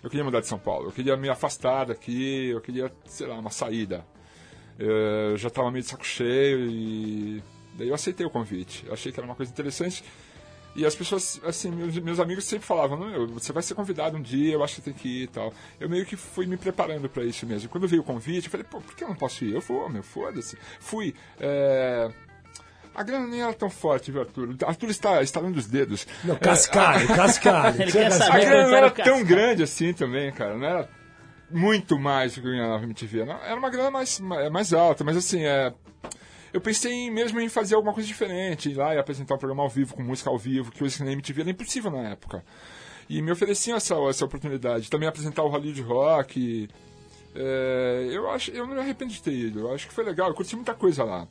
[0.02, 3.36] Eu queria mudar de São Paulo, eu queria me afastar daqui, eu queria, sei lá,
[3.39, 4.06] uma saída.
[4.78, 7.43] É, Eu já tava meio de saco cheio e
[7.77, 8.86] daí eu aceitei o convite.
[8.86, 10.03] Eu achei que era uma coisa interessante.
[10.75, 14.17] E as pessoas, assim, meus, meus amigos sempre falavam, não, meu, você vai ser convidado
[14.17, 15.53] um dia, eu acho que você tem que ir e tal.
[15.79, 17.69] Eu meio que fui me preparando pra isso mesmo.
[17.69, 19.53] Quando veio o convite, eu falei, pô, por que eu não posso ir?
[19.53, 20.57] Eu vou, meu, foda-se.
[20.79, 21.13] Fui.
[21.39, 22.09] É...
[22.95, 24.55] A grana nem era tão forte, viu, Arthur?
[24.65, 26.07] Arthur está estalando os dedos.
[26.23, 27.75] Não, cascalho, é cascalho.
[28.31, 30.55] A grana não era tão grande assim também, cara.
[30.55, 30.89] Não era
[31.49, 33.21] muito mais do que eu ganhava na MTV.
[33.21, 35.73] Era uma grana mais, mais mais alta, mas assim, é...
[36.54, 39.63] Eu pensei em- mesmo em fazer alguma coisa diferente, ir lá e apresentar um programa
[39.63, 42.46] ao vivo, com música ao vivo, que hoje na MTV era impossível na época.
[43.10, 44.89] E me ofereciam essa, essa oportunidade.
[44.89, 46.70] Também apresentar o Hollywood Rock.
[47.36, 49.62] É, eu, acho, eu não me arrependo de ter ido.
[49.62, 50.30] Eu acho que foi legal.
[50.30, 51.28] Eu curti muita coisa lá.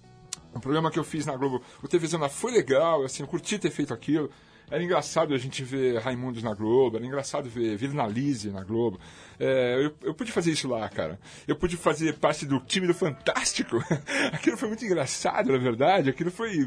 [0.53, 3.59] O programa que eu fiz na Globo, o TV Zona foi legal, assim, eu curti
[3.59, 4.31] ter feito aquilo.
[4.73, 8.99] Era engraçado a gente ver Raimundos na Globo, era engraçado ver Vila Analise na Globo.
[9.39, 11.21] É, eu, eu pude fazer isso lá, cara.
[11.47, 13.85] Eu pude fazer parte do time do Fantástico.
[14.33, 16.09] aquilo foi muito engraçado, na verdade.
[16.09, 16.67] Aquilo foi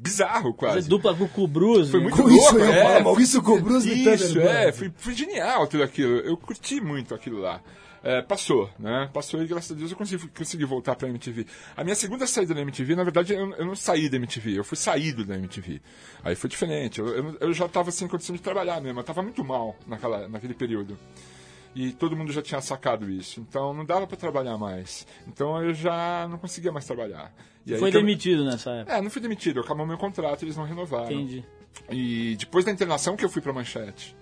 [0.00, 0.88] bizarro, quase.
[0.88, 2.04] dupla com o Cubruz, Foi né?
[2.04, 3.02] muito Com isso louco, eu ia é.
[3.02, 6.18] Maurício Cobruz de Isso, é, foi, foi genial tudo aquilo.
[6.18, 7.60] Eu curti muito aquilo lá.
[8.02, 9.10] É, passou, né?
[9.12, 11.46] Passou e graças a Deus eu consegui, consegui voltar pra MTV.
[11.76, 14.64] A minha segunda saída da MTV, na verdade, eu, eu não saí da MTV, eu
[14.64, 15.82] fui saído da MTV.
[16.24, 16.98] Aí foi diferente.
[16.98, 20.26] Eu, eu, eu já tava sem condição de trabalhar mesmo, eu tava muito mal naquela,
[20.28, 20.96] naquele período.
[21.74, 23.38] E todo mundo já tinha sacado isso.
[23.40, 25.06] Então não dava pra trabalhar mais.
[25.28, 27.32] Então eu já não conseguia mais trabalhar.
[27.66, 28.96] E aí Foi que eu- demitido nessa época.
[28.96, 31.12] É, não fui demitido, acabou meu contrato, eles não renovaram.
[31.12, 31.44] Entendi.
[31.90, 34.16] E depois da internação que eu fui pra manchete.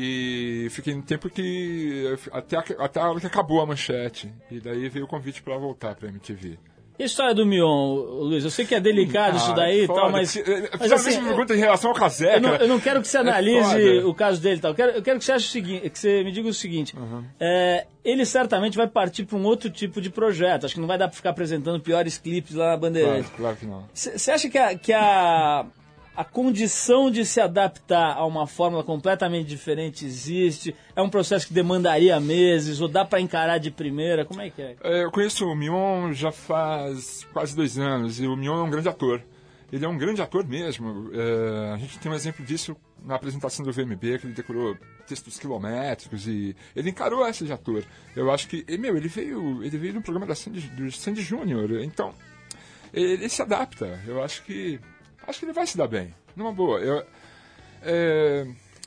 [0.00, 2.16] E fiquei um tempo que.
[2.30, 4.32] até a, até a hora que acabou a manchete.
[4.48, 6.56] E daí veio o convite pra voltar pra MTV.
[6.96, 8.42] E a história do Mion, Luiz?
[8.44, 10.36] Eu sei que é delicado isso daí e tal, mas.
[10.36, 13.06] eh, mas assim, me pergunta em relação ao Casé, eu, não, eu não quero que
[13.06, 14.08] você é analise foda.
[14.08, 14.70] o caso dele e tal.
[14.72, 16.96] Eu quero, eu quero que você ache o seguinte, que você me diga o seguinte.
[17.38, 20.66] É, ele certamente vai partir para um outro tipo de projeto.
[20.66, 23.30] Acho que não vai dar para ficar apresentando piores clipes lá na Claro, Bandeirante.
[23.36, 23.84] claro que não.
[23.94, 25.66] Você acha que, a, que a,
[26.18, 30.74] a condição de se adaptar a uma fórmula completamente diferente existe?
[30.96, 32.80] É um processo que demandaria meses?
[32.80, 34.24] Ou dá para encarar de primeira?
[34.24, 34.76] Como é que é?
[34.82, 38.68] É, Eu conheço o Mion já faz quase dois anos e o Mion é um
[38.68, 39.22] grande ator.
[39.72, 41.08] Ele é um grande ator mesmo.
[41.14, 44.76] É, a gente tem um exemplo disso na apresentação do VMB, que ele decorou
[45.06, 47.84] textos quilométricos e ele encarou essa de ator.
[48.16, 51.80] Eu acho que, meu, ele veio, ele veio do programa da Sandy, do Sandy Júnior,
[51.80, 52.12] então
[52.92, 54.00] ele, ele se adapta.
[54.04, 54.80] Eu acho que,
[55.28, 56.80] acho que ele vai se dar bem, numa boa.
[56.80, 57.04] Eu,
[57.82, 58.46] é,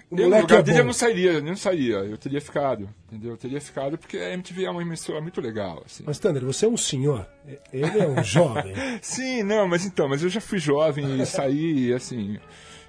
[0.10, 3.32] O eu, lugar é dele eu não sairia, eu não sairia, eu teria ficado, entendeu?
[3.32, 6.04] Eu teria ficado porque a MTV é uma emissora muito legal, assim.
[6.06, 7.26] Mas, Thunder, você é um senhor.
[7.72, 8.74] Ele é um jovem.
[9.02, 12.38] Sim, não, mas então, mas eu já fui jovem e saí, assim.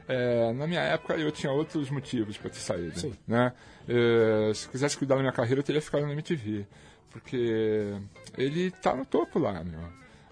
[0.09, 2.99] é, na minha época eu tinha outros motivos para ter saído.
[2.99, 3.13] Sim.
[3.27, 3.53] Né?
[3.89, 6.67] É, se quisesse cuidar da minha carreira, eu teria ficado na MTV.
[7.11, 7.93] Porque
[8.39, 9.81] ele tá no topo lá, meu.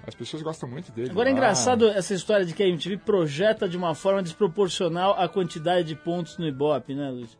[0.07, 1.11] As pessoas gostam muito dele.
[1.11, 1.39] Agora é lá.
[1.39, 5.95] engraçado essa história de que a MTV projeta de uma forma desproporcional a quantidade de
[5.95, 7.39] pontos no Ibope, né, Luiz?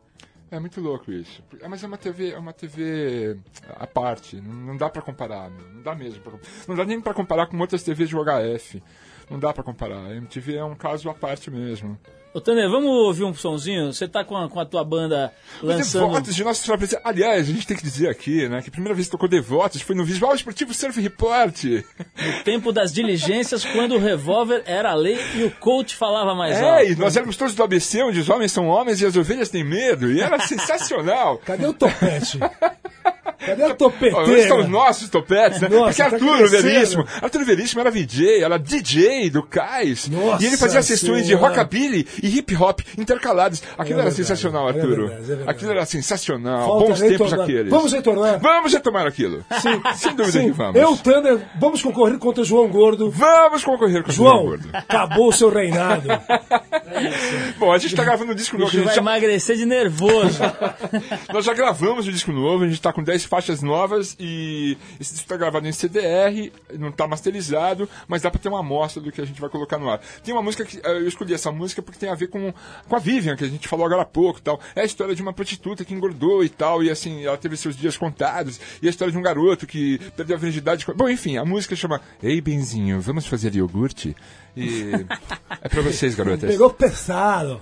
[0.51, 1.41] É muito louco isso.
[1.61, 3.37] É, mas é uma TV, é uma TV
[3.69, 4.35] à parte.
[4.41, 5.65] Não, não dá pra comparar, meu.
[5.69, 6.21] Não dá mesmo.
[6.21, 6.33] Pra,
[6.67, 8.83] não dá nem pra comparar com outras TVs de UHF.
[9.29, 10.07] Não dá pra comparar.
[10.07, 11.97] A MTV é um caso à parte mesmo.
[12.33, 13.91] Ô, Taner, vamos ouvir um sonzinho?
[13.91, 16.05] Você tá com a, com a tua banda lançando...
[16.07, 17.01] Devotos de nossa presente.
[17.03, 19.81] Aliás, a gente tem que dizer aqui, né, que a primeira vez que tocou Devotos
[19.81, 21.61] foi no Visual Esportivo Surf Report.
[21.65, 26.55] No tempo das diligências, quando o revólver era a lei e o coach falava mais
[26.57, 26.91] É, alto.
[26.93, 29.65] e nós éramos todos do ABC, onde os homens são homens e as ovelhas têm
[29.65, 30.09] medo.
[30.09, 31.37] E era sensacional.
[31.39, 32.39] Cadê o topete?
[33.45, 34.39] Cadê a topeteira?
[34.39, 35.69] estão os nossos topetes, né?
[35.69, 36.61] Nossa, Porque tá Arturo crescendo.
[36.63, 40.07] Veríssimo, Arturo Veríssimo era VJ, era DJ do Cais.
[40.09, 43.61] Nossa e ele fazia sessões de rockabilly e hip hop intercalados.
[43.77, 45.49] Aquilo É era verdade, sensacional, é verdade, é verdade.
[45.49, 46.67] Aquilo era sensacional.
[46.67, 47.41] Falta Bons tempos retornar.
[47.43, 47.69] aqueles.
[47.69, 48.39] Vamos retornar?
[48.39, 49.45] Vamos retomar aquilo.
[49.61, 50.45] Sim, Sem dúvida sim.
[50.47, 50.81] que vamos.
[50.81, 53.11] Eu, Thunder, vamos concorrer contra o João Gordo.
[53.11, 54.69] Vamos concorrer com o João, Gordo.
[54.73, 56.07] acabou o seu reinado.
[57.57, 58.69] Bom, a gente tá gravando um disco novo.
[58.69, 60.39] a vai gente já- emagrecer de nervoso.
[61.33, 65.11] Nós já gravamos o disco novo, a gente tá com 10 faixas novas e esse
[65.13, 69.11] disco tá gravado em CDR, não tá masterizado, mas dá pra ter uma amostra do
[69.11, 69.99] que a gente vai colocar no ar.
[70.23, 72.53] Tem uma música que eh, eu escolhi essa música porque tem a ver com,
[72.87, 74.61] com a Vivian, que a gente falou agora há pouco e tal.
[74.73, 77.75] É a história de uma prostituta que engordou e tal, e assim, ela teve seus
[77.75, 80.85] dias contados, e a história de um garoto que perdeu a virgindade.
[80.95, 84.15] Bom, enfim, a música chama Ei Benzinho, vamos fazer iogurte?
[84.55, 84.91] E
[85.61, 86.49] é pra vocês, garotas.
[86.49, 87.59] Pegou pesado.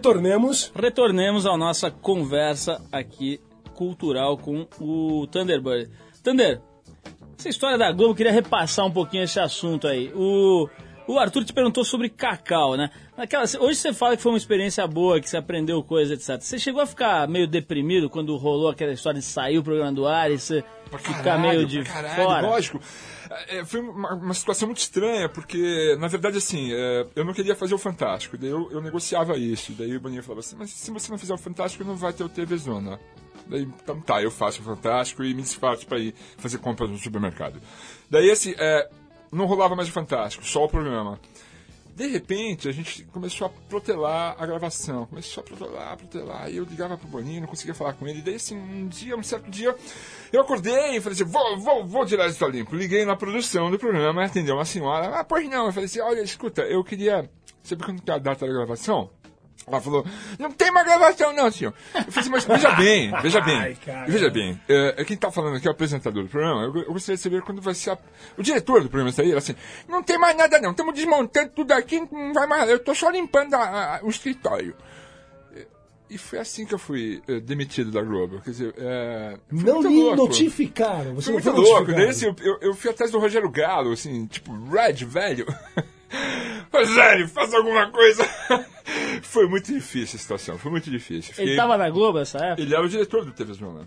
[0.00, 0.72] Retornemos.
[0.74, 3.38] Retornemos à nossa conversa aqui
[3.74, 5.90] cultural com o Thunderbird.
[6.24, 6.58] Thunder,
[7.38, 10.10] essa história da Globo, eu queria repassar um pouquinho esse assunto aí.
[10.14, 10.66] O,
[11.06, 12.90] o Arthur te perguntou sobre cacau, né?
[13.14, 16.40] Naquela, hoje você fala que foi uma experiência boa, que você aprendeu coisas, etc.
[16.40, 20.06] Você chegou a ficar meio deprimido quando rolou aquela história de sair o programa do
[20.06, 20.64] ar e você
[20.96, 22.46] ficar Caralho, meio de pra caralho, fora?
[22.46, 22.80] Lógico.
[23.48, 27.54] É, foi uma, uma situação muito estranha, porque, na verdade, assim, é, eu não queria
[27.54, 28.36] fazer o Fantástico.
[28.36, 29.72] Daí eu, eu negociava isso.
[29.72, 32.24] Daí o Boninho falava assim, mas se você não fizer o Fantástico, não vai ter
[32.24, 32.98] o TV Zona.
[33.46, 36.98] Daí, então tá, eu faço o Fantástico e me disfarço pra ir fazer compras no
[36.98, 37.60] supermercado.
[38.10, 38.90] Daí, assim, é,
[39.30, 41.20] não rolava mais o Fantástico, só o programa.
[42.00, 45.04] De repente, a gente começou a protelar a gravação.
[45.04, 46.50] Começou a protelar, protelar.
[46.50, 48.20] E eu ligava pro Boninho, não conseguia falar com ele.
[48.20, 49.76] E daí, assim, um dia, um certo dia,
[50.32, 52.74] eu acordei e falei assim, vou, vou, vou tirar isso limpo.
[52.74, 55.14] Liguei na produção do programa, atendeu uma senhora.
[55.14, 55.66] Ah, pois não.
[55.66, 57.30] Eu falei assim, olha, escuta, eu queria...
[57.62, 59.10] Sabe quando que é a data da gravação?
[59.66, 60.04] Ela falou,
[60.38, 61.72] não tem mais gravação não, senhor.
[61.94, 63.76] Eu falei mas veja bem, veja bem, Ai,
[64.08, 64.60] veja bem.
[64.68, 66.62] É, quem tá falando aqui é o apresentador do programa.
[66.64, 67.98] Eu, eu gostaria de saber quando vai ser a...
[68.36, 69.54] O diretor do programa sair, assim,
[69.88, 73.10] não tem mais nada não, estamos desmontando tudo aqui, não vai mais, eu tô só
[73.10, 74.74] limpando a- a- o escritório.
[76.08, 78.40] E foi assim que eu fui eh, demitido da Globo.
[78.40, 80.16] Quer dizer, é, Não lhe louco.
[80.16, 81.14] notificaram.
[81.14, 81.92] Você Foi não muito foi louco.
[81.92, 81.96] notificado.
[82.00, 85.46] Daí, assim, eu, eu, eu fui atrás do Rogério Galo, assim, tipo, Red, velho.
[86.72, 88.24] Rogério, faça alguma coisa.
[89.22, 91.32] foi muito difícil a situação, foi muito difícil.
[91.36, 92.62] Ele Fiquei- tava na Globo essa época?
[92.62, 93.86] ele era o diretor do TV Jornal.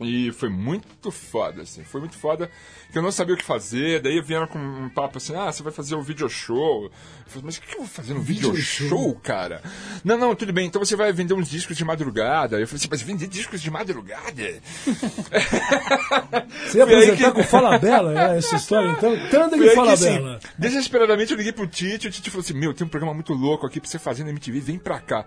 [0.00, 1.84] E foi muito foda, assim.
[1.84, 2.50] Foi muito foda
[2.90, 4.02] que eu não sabia o que fazer.
[4.02, 6.86] Daí vieram com um papo assim: ah, você vai fazer um video show.
[6.86, 6.90] Eu
[7.26, 9.14] falei, mas o que eu vou fazer no video, Video show, show?
[9.22, 9.62] cara?
[10.02, 10.66] Não, não, tudo bem.
[10.66, 12.58] Então você vai vender uns discos de madrugada.
[12.58, 14.60] Eu falei assim, mas vender discos de madrugada?
[16.66, 19.16] Você ia apresentar que- com Fala Bela, é essa história, então?
[19.30, 20.40] Tanda de Fala que, assim, Bela.
[20.58, 23.66] desesperadamente eu liguei pro Tite, o Tite falou assim, meu, tem um programa muito louco
[23.66, 25.24] aqui pra você fazer na MTV, vem pra cá.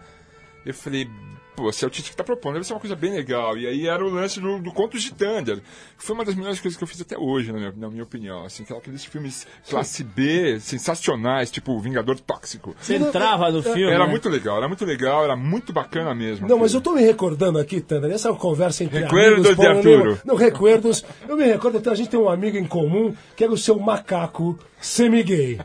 [0.65, 1.09] Eu falei,
[1.57, 3.57] pô, se é o Tite que tá propondo, deve ser uma coisa bem legal.
[3.57, 5.57] E aí era o lance do, do Contos de Thunder,
[5.97, 8.03] que foi uma das melhores coisas que eu fiz até hoje, na minha, na minha
[8.03, 8.45] opinião.
[8.45, 12.75] Assim, é aqueles filmes classe B, sensacionais, tipo O Vingador Tóxico.
[12.79, 14.11] Você entrava no filme, Era né?
[14.11, 16.47] muito legal, era muito legal, era muito bacana mesmo.
[16.47, 19.57] Não, mas eu tô me recordando aqui, Tanda, essa é uma conversa entre Recuerdos amigos.
[19.57, 20.09] de Arturo.
[20.11, 20.21] Lima.
[20.23, 21.03] Não, recuerdos.
[21.27, 23.79] Eu me recordo até a gente tem um amigo em comum, que era o seu
[23.79, 25.59] macaco semi-gay.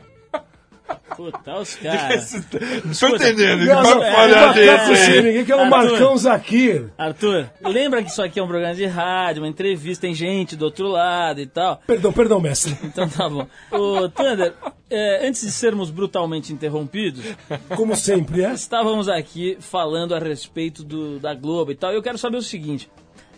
[1.15, 2.45] Puta, os caras.
[2.99, 5.05] Tô entendendo, Não, não, vai falhar macaco desse.
[5.05, 5.89] semi-gay, que era o Arthur.
[5.91, 6.89] Marcão Zakir.
[6.97, 10.65] Arthur, lembra que isso aqui é um programa de rádio, uma entrevista, tem gente do
[10.65, 11.81] outro lado e tal.
[11.85, 12.77] Perdão, perdão, mestre.
[12.83, 13.47] Então tá bom.
[13.71, 14.53] Ô, Thunder,
[14.89, 17.23] é, antes de sermos brutalmente interrompidos,
[17.75, 18.51] Como sempre, é?
[18.53, 21.91] estávamos aqui falando a respeito do, da Globo e tal.
[21.91, 22.89] E eu quero saber o seguinte: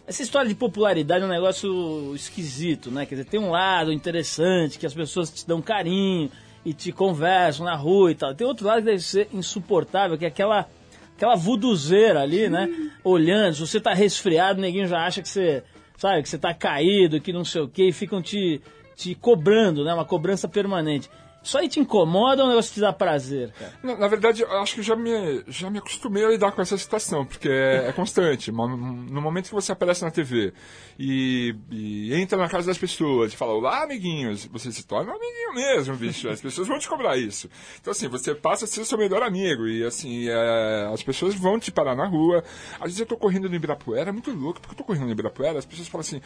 [0.08, 3.06] essa história de popularidade é um negócio esquisito, né?
[3.06, 6.30] Quer dizer, tem um lado interessante que as pessoas te dão carinho
[6.66, 8.34] e te conversam na rua e tal.
[8.34, 10.68] Tem outro lado que deve ser insuportável, que é aquela.
[11.16, 12.68] Aquela vuduzeira ali, né?
[13.02, 15.64] Olhando, se você tá resfriado, ninguém já acha que você,
[15.96, 18.62] sabe, que você tá caído, que não sei o quê, e ficam te,
[18.98, 19.94] te cobrando, né?
[19.94, 21.10] Uma cobrança permanente.
[21.46, 23.74] Isso aí te incomoda ou é um negócio te dá prazer, cara?
[23.84, 26.76] Na, na verdade, eu acho que já me, já me acostumei a lidar com essa
[26.76, 28.52] situação, porque é, é constante.
[28.52, 30.54] No momento que você aparece na TV
[30.98, 35.16] e, e entra na casa das pessoas e fala, olá, amiguinhos, você se torna um
[35.16, 36.28] amiguinho mesmo, bicho.
[36.30, 37.48] As pessoas vão te cobrar isso.
[37.80, 41.60] Então, assim, você passa a ser seu melhor amigo e, assim, é, as pessoas vão
[41.60, 42.44] te parar na rua.
[42.80, 45.12] Às vezes eu tô correndo no Ibirapuera, é muito louco, porque eu tô correndo no
[45.12, 46.20] Ibirapuera, as pessoas falam assim,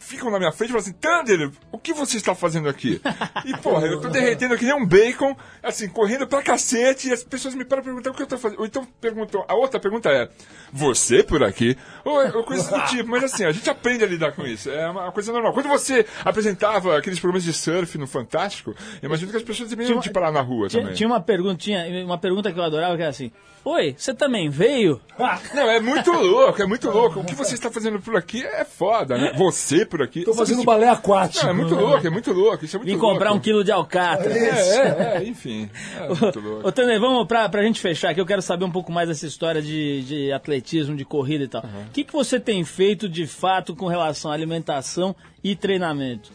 [0.00, 3.00] ficam na minha frente e falam assim, Thunder, o que você está fazendo aqui?
[3.44, 7.22] E, porra, eu tô derretendo que nem um bacon, assim, correndo pra cacete, e as
[7.22, 8.58] pessoas me param e perguntam o que eu tô fazendo.
[8.60, 10.28] Ou então perguntam, a outra pergunta é,
[10.72, 11.76] você por aqui?
[12.04, 14.88] Ou, ou coisas do tipo, mas assim, a gente aprende a lidar com isso, é
[14.90, 15.52] uma coisa normal.
[15.52, 20.00] Quando você apresentava aqueles programas de surf no Fantástico, eu imagino que as pessoas deveriam
[20.00, 20.96] te parar na rua Tinha, também.
[20.96, 23.30] tinha uma perguntinha, uma pergunta que eu adorava que era assim:
[23.62, 24.98] Oi, você também veio?
[25.54, 27.20] Não, é muito louco, é muito louco.
[27.20, 29.34] O que você está fazendo por aqui é foda, né?
[29.36, 30.24] Você por aqui.
[30.24, 31.44] Tô fazendo balé aquático.
[31.44, 32.64] Não, é muito louco, é muito louco.
[32.64, 33.12] Isso é muito Vim louco.
[33.12, 34.32] comprar um quilo de alcatra.
[34.32, 35.68] É, é, é, enfim.
[35.94, 36.66] É muito louco.
[36.66, 38.20] Ô, Taner, vamos pra, pra gente fechar aqui.
[38.20, 41.62] Eu quero saber um pouco mais dessa história de, de atletismo, de corrida e tal.
[41.62, 46.32] O que, que você tem feito de fato com relação à alimentação e treinamento?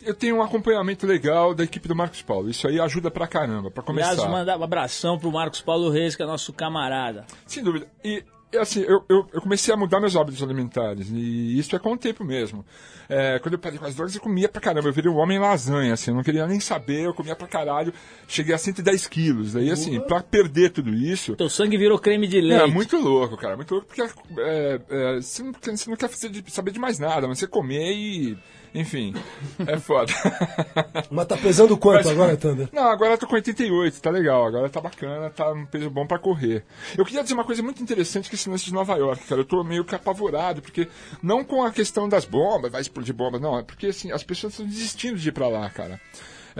[0.00, 2.48] Eu tenho um acompanhamento legal da equipe do Marcos Paulo.
[2.48, 4.12] Isso aí ajuda pra caramba, pra começar.
[4.12, 7.24] Aliás, mandar um abração pro Marcos Paulo Reis, que é nosso camarada.
[7.46, 7.86] Sem dúvida.
[8.04, 8.22] E,
[8.56, 11.08] assim, eu, eu, eu comecei a mudar meus hábitos alimentares.
[11.10, 12.64] E isso é com o tempo mesmo.
[13.08, 14.88] É, quando eu parei com as drogas, eu comia pra caramba.
[14.88, 16.10] Eu virei um homem lasanha, assim.
[16.12, 17.92] Eu não queria nem saber, eu comia pra caralho.
[18.28, 19.54] Cheguei a 110 quilos.
[19.54, 21.34] Daí, assim, pra perder tudo isso...
[21.34, 22.62] Teu sangue virou creme de leite.
[22.62, 23.56] É, muito louco, cara.
[23.56, 24.02] Muito louco, porque
[24.40, 27.46] é, é, você, não, você não quer fazer de- saber de mais nada, mas você
[27.48, 28.38] comer e...
[28.74, 29.14] Enfim,
[29.66, 30.12] é foda.
[31.10, 32.68] Mas tá pesando quanto Mas- agora, Thunder?
[32.72, 34.46] Não, agora eu tô com 88, tá legal.
[34.46, 36.64] Agora tá bacana, tá um peso bom pra correr.
[36.96, 39.40] Eu queria dizer uma coisa muito interessante que esse lance de Nova York, cara.
[39.40, 40.88] Eu tô meio que apavorado, porque
[41.22, 43.58] não com a questão das bombas, vai explodir bomba, não.
[43.58, 46.00] É porque, assim, as pessoas estão desistindo de ir pra lá, cara.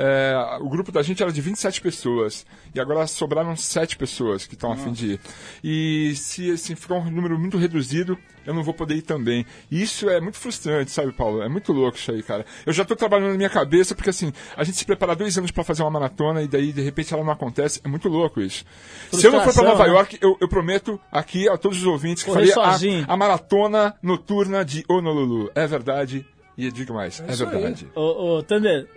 [0.01, 4.55] É, o grupo da gente era de 27 pessoas e agora sobraram 7 pessoas que
[4.55, 5.21] estão a fim de ir.
[5.65, 9.45] E se assim, ficar um número muito reduzido, eu não vou poder ir também.
[9.69, 11.43] E isso é muito frustrante, sabe, Paulo?
[11.43, 12.47] É muito louco isso aí, cara.
[12.65, 15.51] Eu já tô trabalhando na minha cabeça porque assim, a gente se prepara dois anos
[15.51, 17.81] para fazer uma maratona e daí de repente ela não acontece.
[17.83, 18.65] É muito louco isso.
[19.11, 19.91] Se eu não for para Nova né?
[19.91, 23.97] York, eu, eu prometo aqui a todos os ouvintes que Correr farei a, a maratona
[24.01, 25.51] noturna de Honolulu.
[25.57, 26.25] É verdade.
[26.57, 27.37] E digo mais, é, aí.
[27.37, 27.89] verdade.
[27.95, 28.89] Ô, ô Thunder,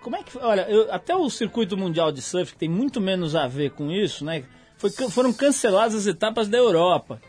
[0.00, 0.36] como é que.
[0.38, 3.90] Olha, eu- até o circuito mundial de surf, que tem muito menos a ver com
[3.90, 4.44] isso, né?
[4.78, 7.20] foi foram canceladas as etapas da Europa.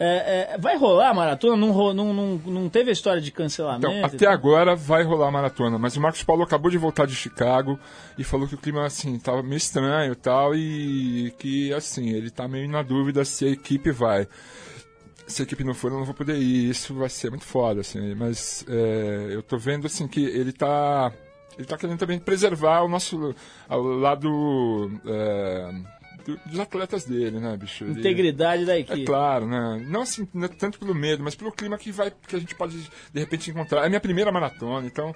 [0.00, 1.56] É, é, vai rolar a maratona?
[1.56, 3.88] Não, não, não, não teve a história de cancelamento?
[3.90, 7.16] Então, até agora vai rolar a maratona, mas o Marcos Paulo acabou de voltar de
[7.16, 7.76] Chicago
[8.16, 12.30] e falou que o clima, assim, tava meio estranho e tal, e que, assim, ele
[12.30, 14.28] tá meio na dúvida se a equipe vai.
[15.26, 17.80] Se a equipe não for, eu não vou poder ir, isso vai ser muito foda,
[17.80, 21.12] assim, mas é, eu tô vendo, assim, que ele tá...
[21.56, 23.34] Ele tá querendo também preservar o nosso
[23.68, 25.72] ao lado é,
[26.24, 27.84] do- dos atletas dele, né, bicho?
[27.84, 29.04] Ele- Integridade da é equipe.
[29.04, 29.84] claro, né?
[29.88, 32.78] Não assim, é tanto pelo medo, mas pelo clima que vai que a gente pode
[33.12, 33.82] de repente encontrar.
[33.82, 35.12] É a minha primeira maratona, então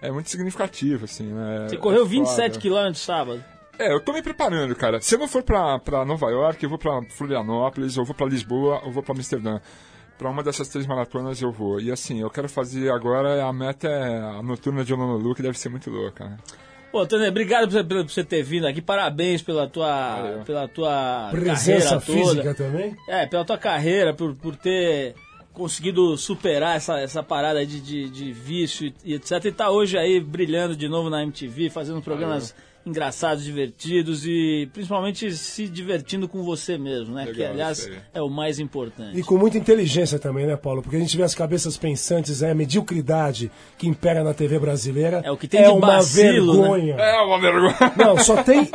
[0.00, 1.66] é muito significativo assim, né?
[1.68, 2.60] Você correu É 27 foda.
[2.60, 3.44] quilômetros sábado.
[3.78, 5.00] É, eu tô me preparando, cara.
[5.00, 8.26] Se eu não for pra, pra Nova York, eu vou pra Florianópolis, ou vou pra
[8.26, 9.60] Lisboa, ou vou pra Amsterdã.
[10.22, 11.80] Pra uma dessas três maratonas eu vou.
[11.80, 15.58] E assim, eu quero fazer agora, a meta é a noturna de Honolulu, que deve
[15.58, 16.36] ser muito louca, né?
[16.92, 18.80] Pô, Tânia, obrigado por você, por você ter vindo aqui.
[18.80, 20.44] Parabéns pela tua, Valeu.
[20.44, 22.54] pela tua Presença carreira física toda.
[22.54, 22.96] também?
[23.08, 25.16] É, pela tua carreira, por, por ter
[25.52, 29.46] conseguido superar essa, essa parada de, de, de vício e, e etc.
[29.46, 32.54] E tá hoje aí brilhando de novo na MTV, fazendo programas
[32.84, 37.24] engraçados, divertidos e principalmente se divertindo com você mesmo, né?
[37.24, 39.18] Legal, que aliás é o mais importante.
[39.18, 40.82] E com muita inteligência também, né, Paulo?
[40.82, 45.22] Porque a gente vê as cabeças pensantes, é a mediocridade que impera na TV brasileira.
[45.24, 46.60] É o que tem é de uma bacilo, né?
[46.60, 46.94] vergonha.
[46.96, 47.76] É uma vergonha.
[47.96, 48.68] Não, só tem,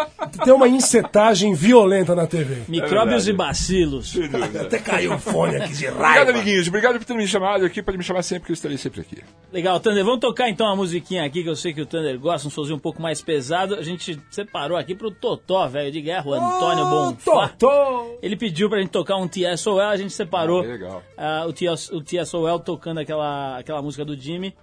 [0.44, 2.64] tem uma incetagem violenta na TV.
[2.68, 3.30] Micróbios verdade.
[3.30, 4.16] e bacilos.
[4.62, 6.32] Até caiu o fone aqui de Obrigado, raiva.
[6.32, 6.68] amiguinhos.
[6.68, 7.82] Obrigado por ter me chamado aqui.
[7.82, 9.18] Pode me chamar sempre, que eu estarei sempre aqui.
[9.52, 12.48] Legal, Thunder, vamos tocar então uma musiquinha aqui que eu sei que o Thunder gosta,
[12.48, 13.76] um sozinho um pouco mais pesado.
[13.76, 13.97] A gente
[14.30, 17.50] separou aqui pro Totó, velho de guerra, o Antônio Bonfá.
[17.50, 18.18] Totó!
[18.22, 21.04] Ele pediu pra gente tocar um TSOL, a gente separou Ah, legal.
[21.18, 24.56] ah, o, TS, o TSOL tocando aquela, aquela música do Jimmy,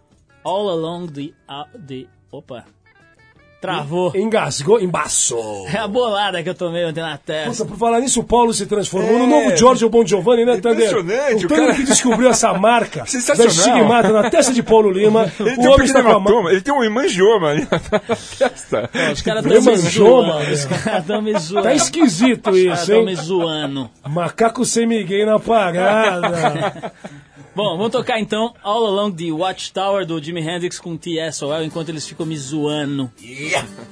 [0.45, 1.33] All Along the...
[1.49, 2.65] ah, the opa,
[3.65, 4.13] travou.
[4.15, 5.67] Engasgou, embaçou.
[5.69, 7.47] É a bolada que eu tomei ontem na testa.
[7.49, 9.19] Nossa, por falar nisso, o Paulo se transformou É.
[9.19, 10.91] no novo Giorgio Bon Giovanni, né, Tander?
[10.91, 13.47] Impressionante, O o Tander cara- que descobriu essa marca Sensacional.
[13.47, 15.33] da estigmata na testa de Paulo Lima.
[15.41, 16.51] Ele o tem um homem está pequeno com a marca.
[16.53, 17.79] ele tem um hemangioma ali na
[18.39, 18.91] testa.
[19.13, 20.53] Os caras estão me zoando.
[20.53, 21.63] Os caras estão me zoando.
[21.69, 23.17] Tá esquisito Os caras isso, estão me hein?
[23.17, 23.91] zoando.
[24.07, 26.93] Macaco semi-gay na parada.
[27.57, 32.05] Bom, vamos tocar então All Along the Watchtower do Jimi Hendrix com TSOL enquanto eles
[32.05, 33.09] ficam me zoando.
[33.55, 33.85] 哈哈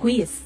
[0.00, 0.44] Quiz.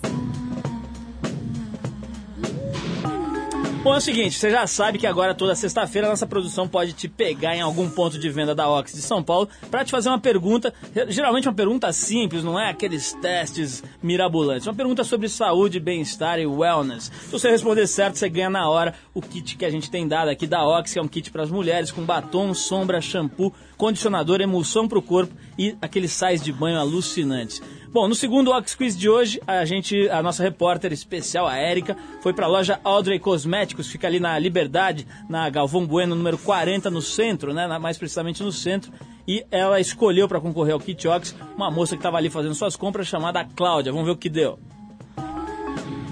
[3.85, 6.95] Bom, é o seguinte, você já sabe que agora toda sexta-feira a nossa produção pode
[6.95, 10.09] te pegar em algum ponto de venda da Ox de São Paulo para te fazer
[10.09, 10.73] uma pergunta,
[11.09, 16.47] geralmente uma pergunta simples, não é aqueles testes mirabolantes, uma pergunta sobre saúde, bem-estar e
[16.47, 17.13] wellness.
[17.27, 20.31] Se você responder certo, você ganha na hora o kit que a gente tem dado
[20.31, 24.41] aqui da Ox, que é um kit para as mulheres com batom, sombra, shampoo, condicionador,
[24.41, 27.61] emulsão para o corpo e aqueles sais de banho alucinantes.
[27.95, 31.97] Bom, no segundo Ox Quiz de hoje, a gente, a nossa repórter especial, a Érica,
[32.21, 36.91] foi para a loja Audrey Cosméticos, fica ali na Liberdade, na Galvão Bueno, número 40,
[36.91, 38.93] no centro, né, mais precisamente no centro.
[39.29, 42.75] E ela escolheu para concorrer ao Kit Ox uma moça que estava ali fazendo suas
[42.75, 43.93] compras, chamada Cláudia.
[43.93, 44.59] Vamos ver o que deu.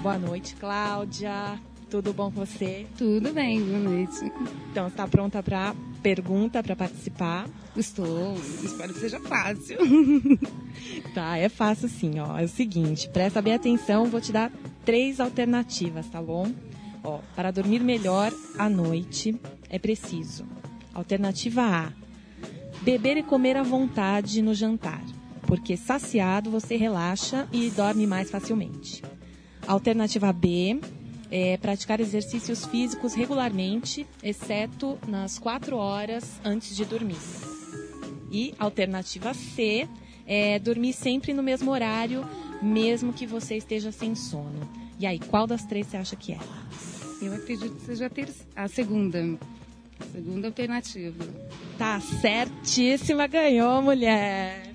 [0.01, 1.59] Boa noite, Cláudia.
[1.93, 2.87] Tudo bom com você?
[2.97, 4.25] Tudo bem, boa noite.
[4.71, 7.47] Então, está pronta para pergunta, para participar?
[7.77, 8.33] Estou.
[8.63, 9.77] Espero que seja fácil.
[11.13, 12.35] Tá, é fácil sim, ó.
[12.35, 14.51] É o seguinte, presta bem atenção, vou te dar
[14.83, 16.51] três alternativas, tá bom?
[17.03, 19.39] Ó, para dormir melhor à noite
[19.69, 20.47] é preciso.
[20.95, 21.93] Alternativa A:
[22.81, 25.03] beber e comer à vontade no jantar,
[25.45, 29.03] porque saciado você relaxa e dorme mais facilmente.
[29.67, 30.79] Alternativa B
[31.35, 37.17] é praticar exercícios físicos regularmente, exceto nas quatro horas antes de dormir.
[38.31, 39.89] E alternativa C
[40.27, 42.23] é dormir sempre no mesmo horário,
[42.61, 44.69] mesmo que você esteja sem sono.
[44.99, 46.39] E aí, qual das três você acha que é?
[47.19, 48.29] Eu acredito que seja a, ter...
[48.55, 49.19] a segunda.
[50.11, 51.25] Segunda alternativa.
[51.79, 54.71] Tá certíssima, ganhou, mulher.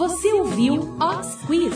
[0.00, 1.74] Você ouviu Ox Quiz.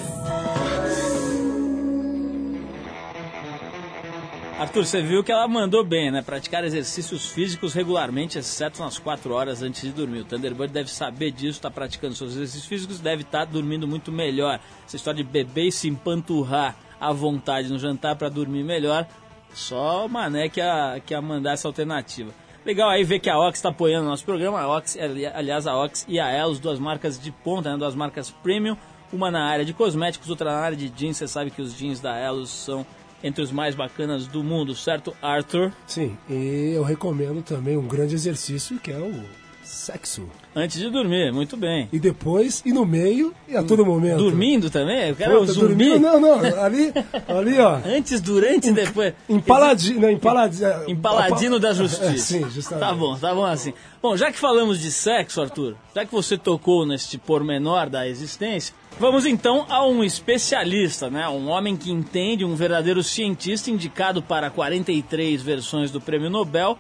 [4.59, 6.23] Arthur, você viu que ela mandou bem, né?
[6.23, 10.21] Praticar exercícios físicos regularmente, exceto nas 4 horas antes de dormir.
[10.21, 14.59] O Thunderbird deve saber disso, está praticando seus exercícios físicos, deve estar dormindo muito melhor.
[14.87, 19.07] Essa história de beber e se empanturrar à vontade no jantar para dormir melhor,
[19.53, 22.33] só o Mané que ia, que ia mandar essa alternativa.
[22.65, 24.59] Legal aí ver que a Ox está apoiando o nosso programa.
[24.61, 27.77] A Ox, ali- aliás, a Ox e a Elos, duas marcas de ponta, né?
[27.77, 28.77] duas marcas premium.
[29.13, 31.19] Uma na área de cosméticos, outra na área de jeans.
[31.19, 32.85] Você sabe que os jeans da Elos são
[33.23, 35.73] entre os mais bacanas do mundo, certo, Arthur?
[35.87, 39.25] Sim, e eu recomendo também um grande exercício que é o
[39.63, 40.29] sexo.
[40.57, 41.89] Antes de dormir, muito bem.
[41.93, 44.19] E depois, e no meio, e a todo momento.
[44.19, 45.09] Dormindo também?
[45.09, 45.67] Eu quero é Pô, um zumbi.
[45.67, 45.99] dormindo?
[45.99, 46.93] Não, não, ali,
[47.27, 47.79] ali ó.
[47.85, 49.15] Antes, durante e depois.
[49.29, 50.07] Não, empaladinho.
[50.07, 52.05] é, Empaladino da justiça.
[52.07, 52.87] É, sim, justamente.
[52.87, 53.75] Tá bom, tá bom assim.
[54.01, 58.75] Bom, já que falamos de sexo, Arthur, já que você tocou neste pormenor da existência,
[59.01, 61.29] vamos então a um especialista, né?
[61.29, 66.79] Um homem que entende, um verdadeiro cientista indicado para 43 versões do Prêmio Nobel.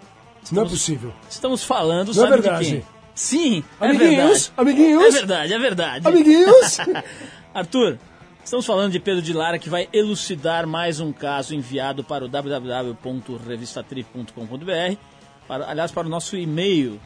[0.52, 1.12] Não é possível.
[1.28, 2.64] Estamos falando, Não é sabe verdade.
[2.66, 2.84] de quem?
[3.14, 4.52] Sim, é Amiguinhos, verdade.
[4.56, 5.04] amiguinhos.
[5.04, 6.08] É verdade, é verdade.
[6.08, 6.78] Amiguinhos.
[7.54, 7.98] Arthur,
[8.44, 12.28] estamos falando de Pedro de Lara que vai elucidar mais um caso enviado para o
[12.28, 14.96] www.revistatrip.com.br,
[15.46, 17.00] para, aliás, para o nosso e-mail,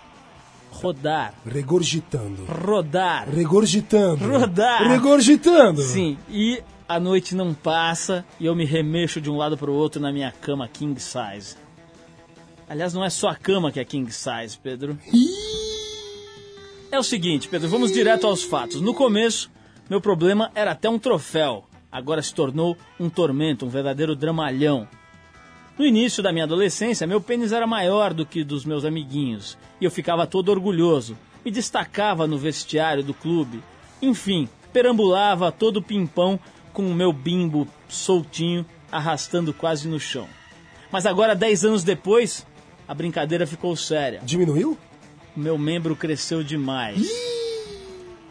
[0.71, 1.35] Rodar.
[1.47, 2.47] Regurgitando.
[2.47, 3.29] Rodar.
[3.29, 4.27] Regurgitando.
[4.27, 4.89] Rodar.
[4.89, 5.83] Regurgitando.
[5.83, 9.75] Sim, e a noite não passa e eu me remexo de um lado para o
[9.75, 11.57] outro na minha cama king size.
[12.69, 14.99] Aliás, não é só a cama que é king size, Pedro.
[16.91, 18.81] É o seguinte, Pedro, vamos direto aos fatos.
[18.81, 19.51] No começo,
[19.89, 21.65] meu problema era até um troféu.
[21.91, 24.89] Agora se tornou um tormento, um verdadeiro dramalhão.
[25.79, 29.85] No início da minha adolescência, meu pênis era maior do que dos meus amiguinhos e
[29.85, 31.17] eu ficava todo orgulhoso.
[31.45, 33.63] Me destacava no vestiário do clube.
[34.01, 36.39] Enfim, perambulava todo pimpão
[36.73, 40.29] com o meu bimbo soltinho, arrastando quase no chão.
[40.91, 42.47] Mas agora, dez anos depois,
[42.93, 44.21] a brincadeira ficou séria.
[44.23, 44.77] Diminuiu?
[45.35, 47.09] Meu membro cresceu demais.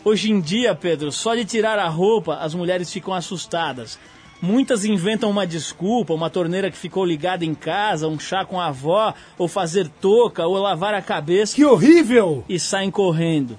[0.06, 3.98] Hoje em dia, Pedro, só de tirar a roupa as mulheres ficam assustadas.
[4.40, 8.68] Muitas inventam uma desculpa, uma torneira que ficou ligada em casa, um chá com a
[8.68, 11.56] avó, ou fazer touca, ou lavar a cabeça.
[11.56, 12.46] Que horrível!
[12.48, 13.58] E saem correndo.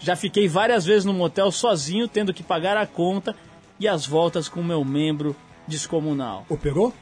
[0.00, 3.32] Já fiquei várias vezes no motel sozinho, tendo que pagar a conta
[3.78, 5.36] e as voltas com meu membro
[5.68, 6.44] descomunal.
[6.48, 6.92] Operou?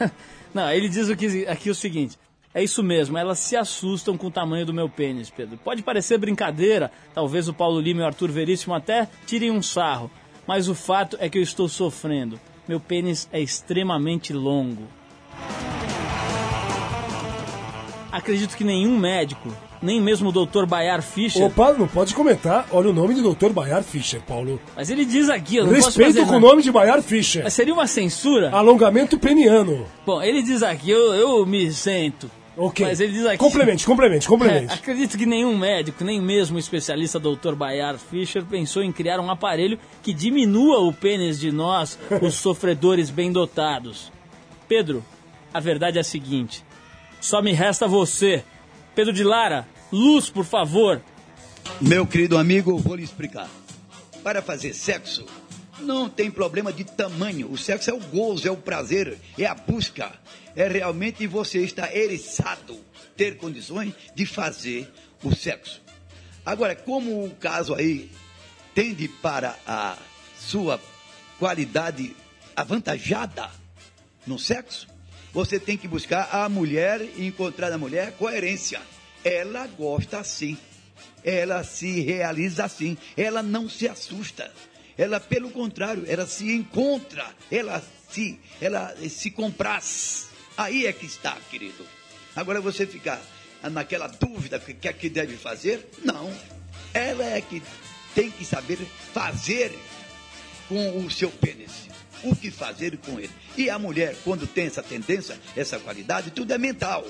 [0.52, 2.18] Não, ele diz aqui, aqui o seguinte:
[2.54, 5.58] é isso mesmo, elas se assustam com o tamanho do meu pênis, Pedro.
[5.58, 10.08] Pode parecer brincadeira, talvez o Paulo Lima e o Arthur Veríssimo até tirem um sarro,
[10.46, 12.38] mas o fato é que eu estou sofrendo.
[12.68, 14.84] Meu pênis é extremamente longo.
[18.12, 19.52] Acredito que nenhum médico,
[19.82, 20.64] nem mesmo o Dr.
[20.64, 21.46] Bayar Fischer.
[21.46, 22.68] Opa, não pode comentar.
[22.70, 23.50] Olha o nome do Dr.
[23.50, 24.60] Bayard Fischer, Paulo.
[24.76, 27.42] Mas ele diz aqui, eu não posso Respeito fazer com o nome de Bayard Fischer.
[27.42, 28.50] Mas seria uma censura?
[28.52, 29.84] Alongamento peniano.
[30.06, 32.30] Bom, ele diz aqui, eu, eu me sento.
[32.56, 32.86] Ok.
[32.86, 33.38] Mas ele diz aqui.
[33.38, 34.70] Complemente, complemente, complemente.
[34.72, 37.54] É, acredito que nenhum médico, nem mesmo o especialista Dr.
[37.54, 43.10] Bayard Fischer, pensou em criar um aparelho que diminua o pênis de nós, os sofredores
[43.10, 44.12] bem dotados.
[44.68, 45.04] Pedro,
[45.52, 46.64] a verdade é a seguinte:
[47.20, 48.44] só me resta você.
[48.94, 51.00] Pedro de Lara, luz, por favor.
[51.80, 53.48] Meu querido amigo, eu vou lhe explicar.
[54.22, 55.26] Para fazer sexo,
[55.80, 57.50] não tem problema de tamanho.
[57.50, 60.12] O sexo é o gozo, é o prazer, é a busca.
[60.56, 62.78] É realmente você estar eriçado,
[63.16, 64.90] ter condições de fazer
[65.22, 65.82] o sexo.
[66.44, 68.10] Agora, como o caso aí
[68.74, 69.96] tende para a
[70.38, 70.80] sua
[71.38, 72.14] qualidade
[72.54, 73.50] avantajada
[74.26, 74.86] no sexo,
[75.32, 78.80] você tem que buscar a mulher e encontrar na mulher coerência.
[79.24, 80.56] Ela gosta assim.
[81.24, 82.96] Ela se realiza assim.
[83.16, 84.52] Ela não se assusta.
[84.96, 87.26] Ela, pelo contrário, ela se encontra.
[87.50, 90.28] Ela se, ela se compraz.
[90.56, 91.84] Aí é que está, querido.
[92.34, 93.20] Agora você ficar
[93.70, 95.88] naquela dúvida que que é que deve fazer?
[96.04, 96.32] Não.
[96.92, 97.62] Ela é que
[98.14, 98.78] tem que saber
[99.12, 99.76] fazer
[100.68, 101.88] com o seu pênis.
[102.22, 103.32] O que fazer com ele.
[103.56, 107.04] E a mulher, quando tem essa tendência, essa qualidade, tudo é mental.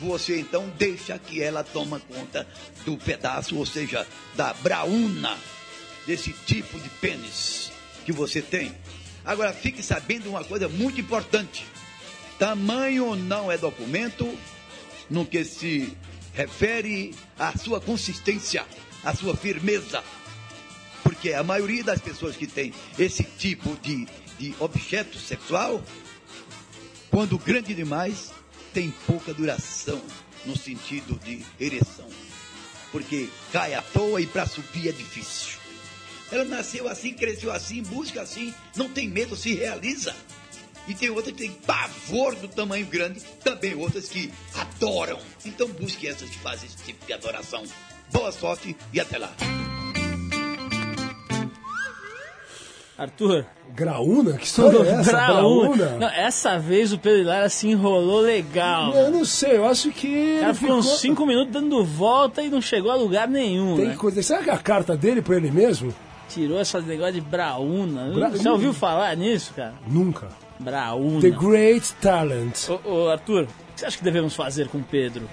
[0.00, 2.46] Você então deixa que ela toma conta
[2.84, 5.38] do pedaço, ou seja, da braúna
[6.06, 7.72] desse tipo de pênis
[8.04, 8.74] que você tem.
[9.24, 11.66] Agora fique sabendo uma coisa muito importante.
[12.38, 14.38] Tamanho não é documento
[15.10, 15.96] no que se
[16.32, 18.64] refere à sua consistência,
[19.02, 20.04] à sua firmeza.
[21.02, 24.06] Porque a maioria das pessoas que tem esse tipo de,
[24.38, 25.82] de objeto sexual,
[27.10, 28.32] quando grande demais,
[28.72, 30.00] tem pouca duração
[30.44, 32.08] no sentido de ereção.
[32.92, 35.55] Porque cai à toa e para subir é difícil.
[36.30, 40.14] Ela nasceu assim, cresceu assim, busca assim, não tem medo, se realiza.
[40.88, 45.18] E tem outras que têm pavor do tamanho grande, também outras que adoram.
[45.44, 47.64] Então busque essas que fazem esse tipo de adoração.
[48.12, 49.32] Boa sorte e até lá.
[52.98, 53.44] Arthur.
[53.74, 54.38] Graúna?
[54.38, 55.12] Que história é essa?
[55.12, 55.98] Graúna?
[55.98, 58.94] Não, essa vez o Pedro Lara se enrolou legal.
[58.94, 60.36] Eu não sei, eu acho que.
[60.36, 63.28] O cara ele ficou uns ficou- 5 minutos dando volta e não chegou a lugar
[63.28, 63.76] nenhum.
[63.76, 63.96] Tem né?
[63.96, 64.22] coisa.
[64.22, 65.94] Será que é a carta dele pra ele mesmo?
[66.28, 68.10] Tirou esse negócio de Braúna.
[68.12, 69.74] Bra- Você ouviu falar nisso, cara?
[69.86, 70.28] Nunca.
[70.58, 71.20] Braúna.
[71.20, 72.68] The Great Talent.
[72.68, 75.28] Ô, ô, Arthur, o que você acha que devemos fazer com o Pedro?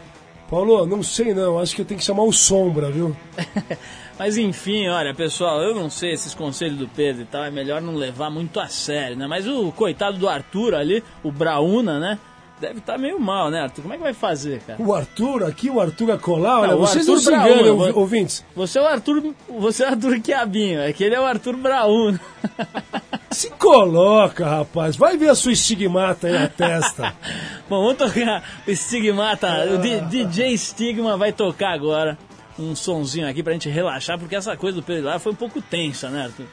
[0.50, 3.16] Paulo, não sei não, acho que eu tenho que chamar o Sombra, viu?
[4.20, 7.82] Mas enfim, olha, pessoal, eu não sei esses conselhos do Pedro e tal, é melhor
[7.82, 9.26] não levar muito a sério, né?
[9.26, 12.20] Mas o coitado do Arthur ali, o Braúna, né?
[12.64, 13.82] Deve estar meio mal, né, Arthur?
[13.82, 14.82] Como é que vai fazer, cara?
[14.82, 18.46] O Arthur aqui, o Arthur a colar, olha, Não, vocês Arthur não se ouvi- ouvintes.
[18.56, 21.58] Você é o Arthur, você é o Arthur Quiabinho, é que ele é o Arthur
[21.58, 22.18] Braúna.
[23.32, 27.14] Se coloca, rapaz, vai ver a sua estigmata aí na testa.
[27.68, 32.18] Bom, vamos tocar o Stigmata, o DJ Stigma vai tocar agora
[32.58, 35.62] um sonzinho aqui pra gente relaxar, porque essa coisa do Pedro lá foi um pouco
[35.62, 36.46] tensa, né, Arthur?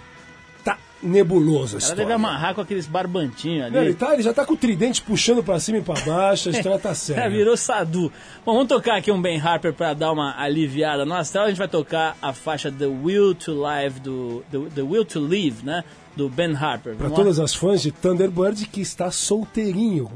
[1.01, 1.97] Tá nebuloso a Ela história.
[2.05, 3.75] deve amarrar com aqueles barbantinhos ali.
[3.75, 6.49] Não, ele, tá, ele já tá com o tridente puxando pra cima e pra baixo,
[6.49, 7.31] a história tá É, séria.
[7.31, 8.13] virou Sadu.
[8.45, 11.45] Bom, vamos tocar aqui um Ben Harper pra dar uma aliviada no astral.
[11.47, 15.21] A gente vai tocar a faixa The Will to Live do The, The Will to
[15.21, 15.85] Live, né?
[16.17, 16.97] Do Ben Harper.
[17.01, 17.11] Lá?
[17.11, 20.11] todas as fãs de Thunderbird que está solteirinho,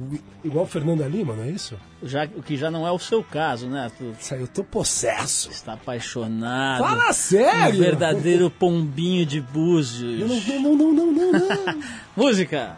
[0.44, 1.76] igual Fernanda Lima, não é isso?
[2.02, 4.12] Já, o que já não é o seu caso, né, Arthur?
[4.20, 5.50] Isso aí, eu tô possesso.
[5.50, 6.82] Está apaixonado.
[6.82, 7.76] Fala sério!
[7.76, 10.20] Um verdadeiro pombinho de búzios.
[10.20, 11.80] Não, não, não, não, não, não.
[12.16, 12.76] Música!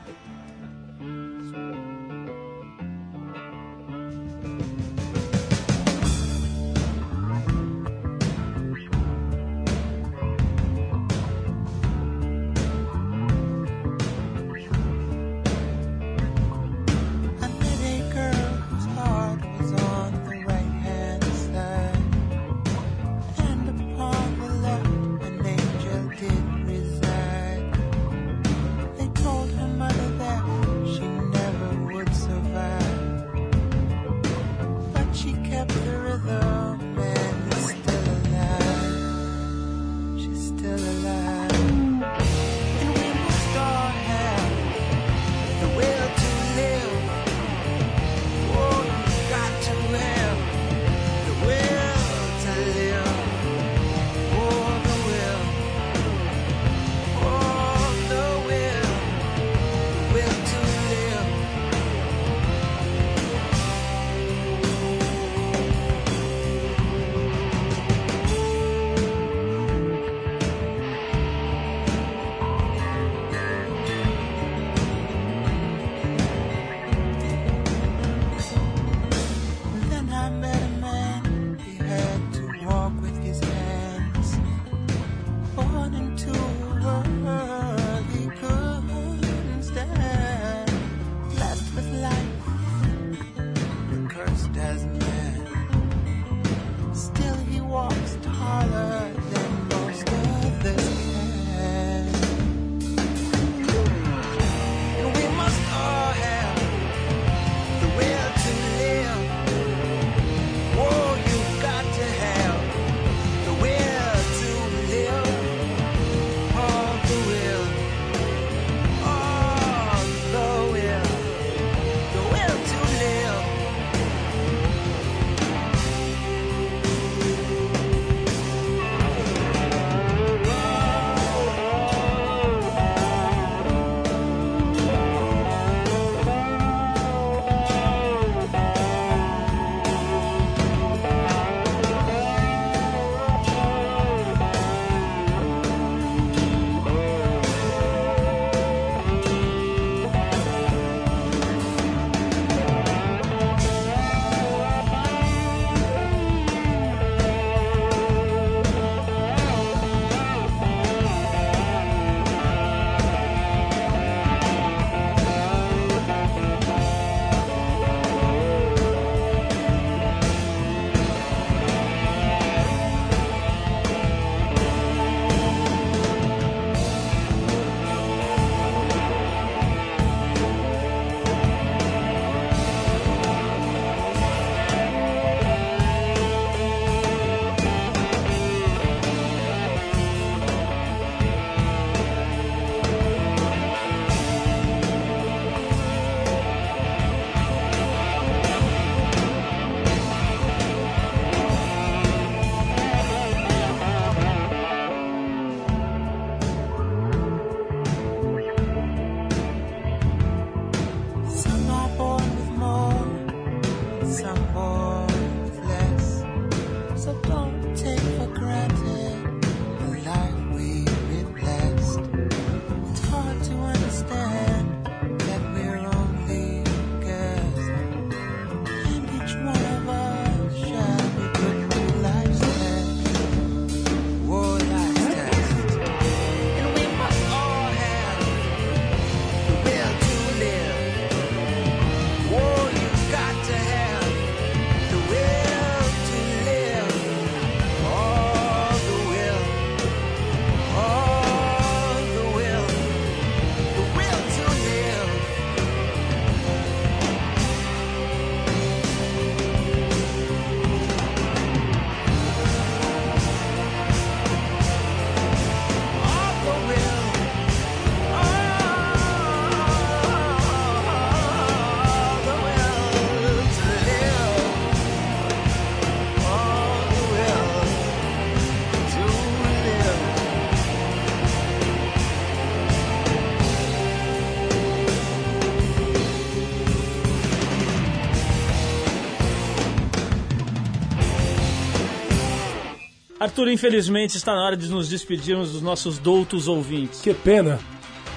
[293.27, 297.01] Arthur, infelizmente está na hora de nos despedirmos dos nossos doutos ouvintes.
[297.01, 297.59] Que pena.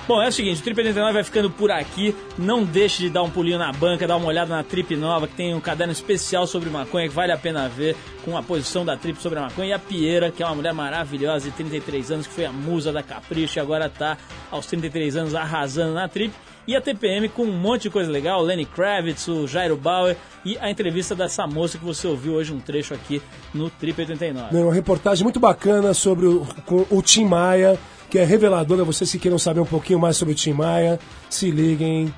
[0.08, 2.16] Bom, é o seguinte, o Trip 89 vai ficando por aqui.
[2.38, 5.34] Não deixe de dar um pulinho na banca, dar uma olhada na Trip Nova, que
[5.34, 8.96] tem um caderno especial sobre maconha que vale a pena ver, com a posição da
[8.96, 9.70] Trip sobre a maconha.
[9.70, 12.92] E a Pieira, que é uma mulher maravilhosa de 33 anos, que foi a musa
[12.92, 14.16] da Capricho e agora tá
[14.52, 16.34] aos 33 anos arrasando na Trip.
[16.70, 20.16] E a TPM com um monte de coisa legal, o Lenny Kravitz, o Jairo Bauer
[20.46, 23.20] e a entrevista dessa moça que você ouviu hoje um trecho aqui
[23.52, 24.56] no Trip 89.
[24.56, 26.46] Uma reportagem muito bacana sobre o,
[26.92, 27.76] o Tim Maia,
[28.08, 28.84] que é reveladora.
[28.84, 32.14] Vocês que queiram saber um pouquinho mais sobre o Tim Maia, se liguem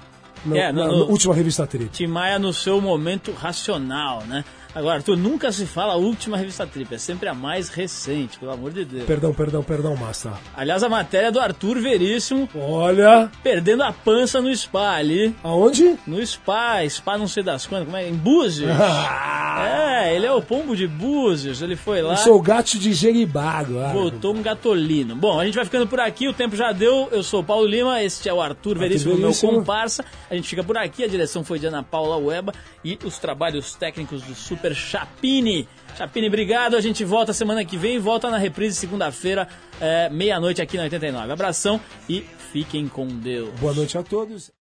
[0.46, 1.88] no- É, no- na, no- na última revista Trip.
[1.90, 4.44] Tim Maia no seu momento racional, né?
[4.74, 8.52] Agora, Arthur, nunca se fala a última revista Trip, é sempre a mais recente, pelo
[8.52, 9.06] amor de Deus.
[9.06, 10.34] Perdão, perdão, perdão, Massa.
[10.56, 12.48] Aliás, a matéria é do Arthur Veríssimo.
[12.56, 13.30] Olha.
[13.44, 15.36] Perdendo a pança no spa ali.
[15.44, 15.98] Aonde?
[16.08, 18.08] No spa, spa não sei das quantas, como é?
[18.08, 18.72] Em Búzios.
[18.72, 22.14] é, ele é o pombo de Búzios, ele foi lá.
[22.14, 23.94] Eu sou o gato de Jeribá agora.
[23.94, 25.16] Voltou um gatolino.
[25.16, 27.10] Bom, a gente vai ficando por aqui, o tempo já deu.
[27.12, 30.06] Eu sou o Paulo Lima, este é o Arthur Veríssimo, meu comparsa.
[30.30, 32.54] A gente fica por aqui, a direção foi de Ana Paula Weba
[32.86, 35.68] e os trabalhos técnicos do Super Chapini.
[35.98, 36.76] Chapini, obrigado.
[36.76, 39.48] A gente volta semana que vem, volta na reprise segunda-feira,
[39.80, 41.34] é, meia-noite aqui na 89.
[41.34, 43.50] Abração e fiquem com Deus.
[43.60, 44.50] Boa noite a todos.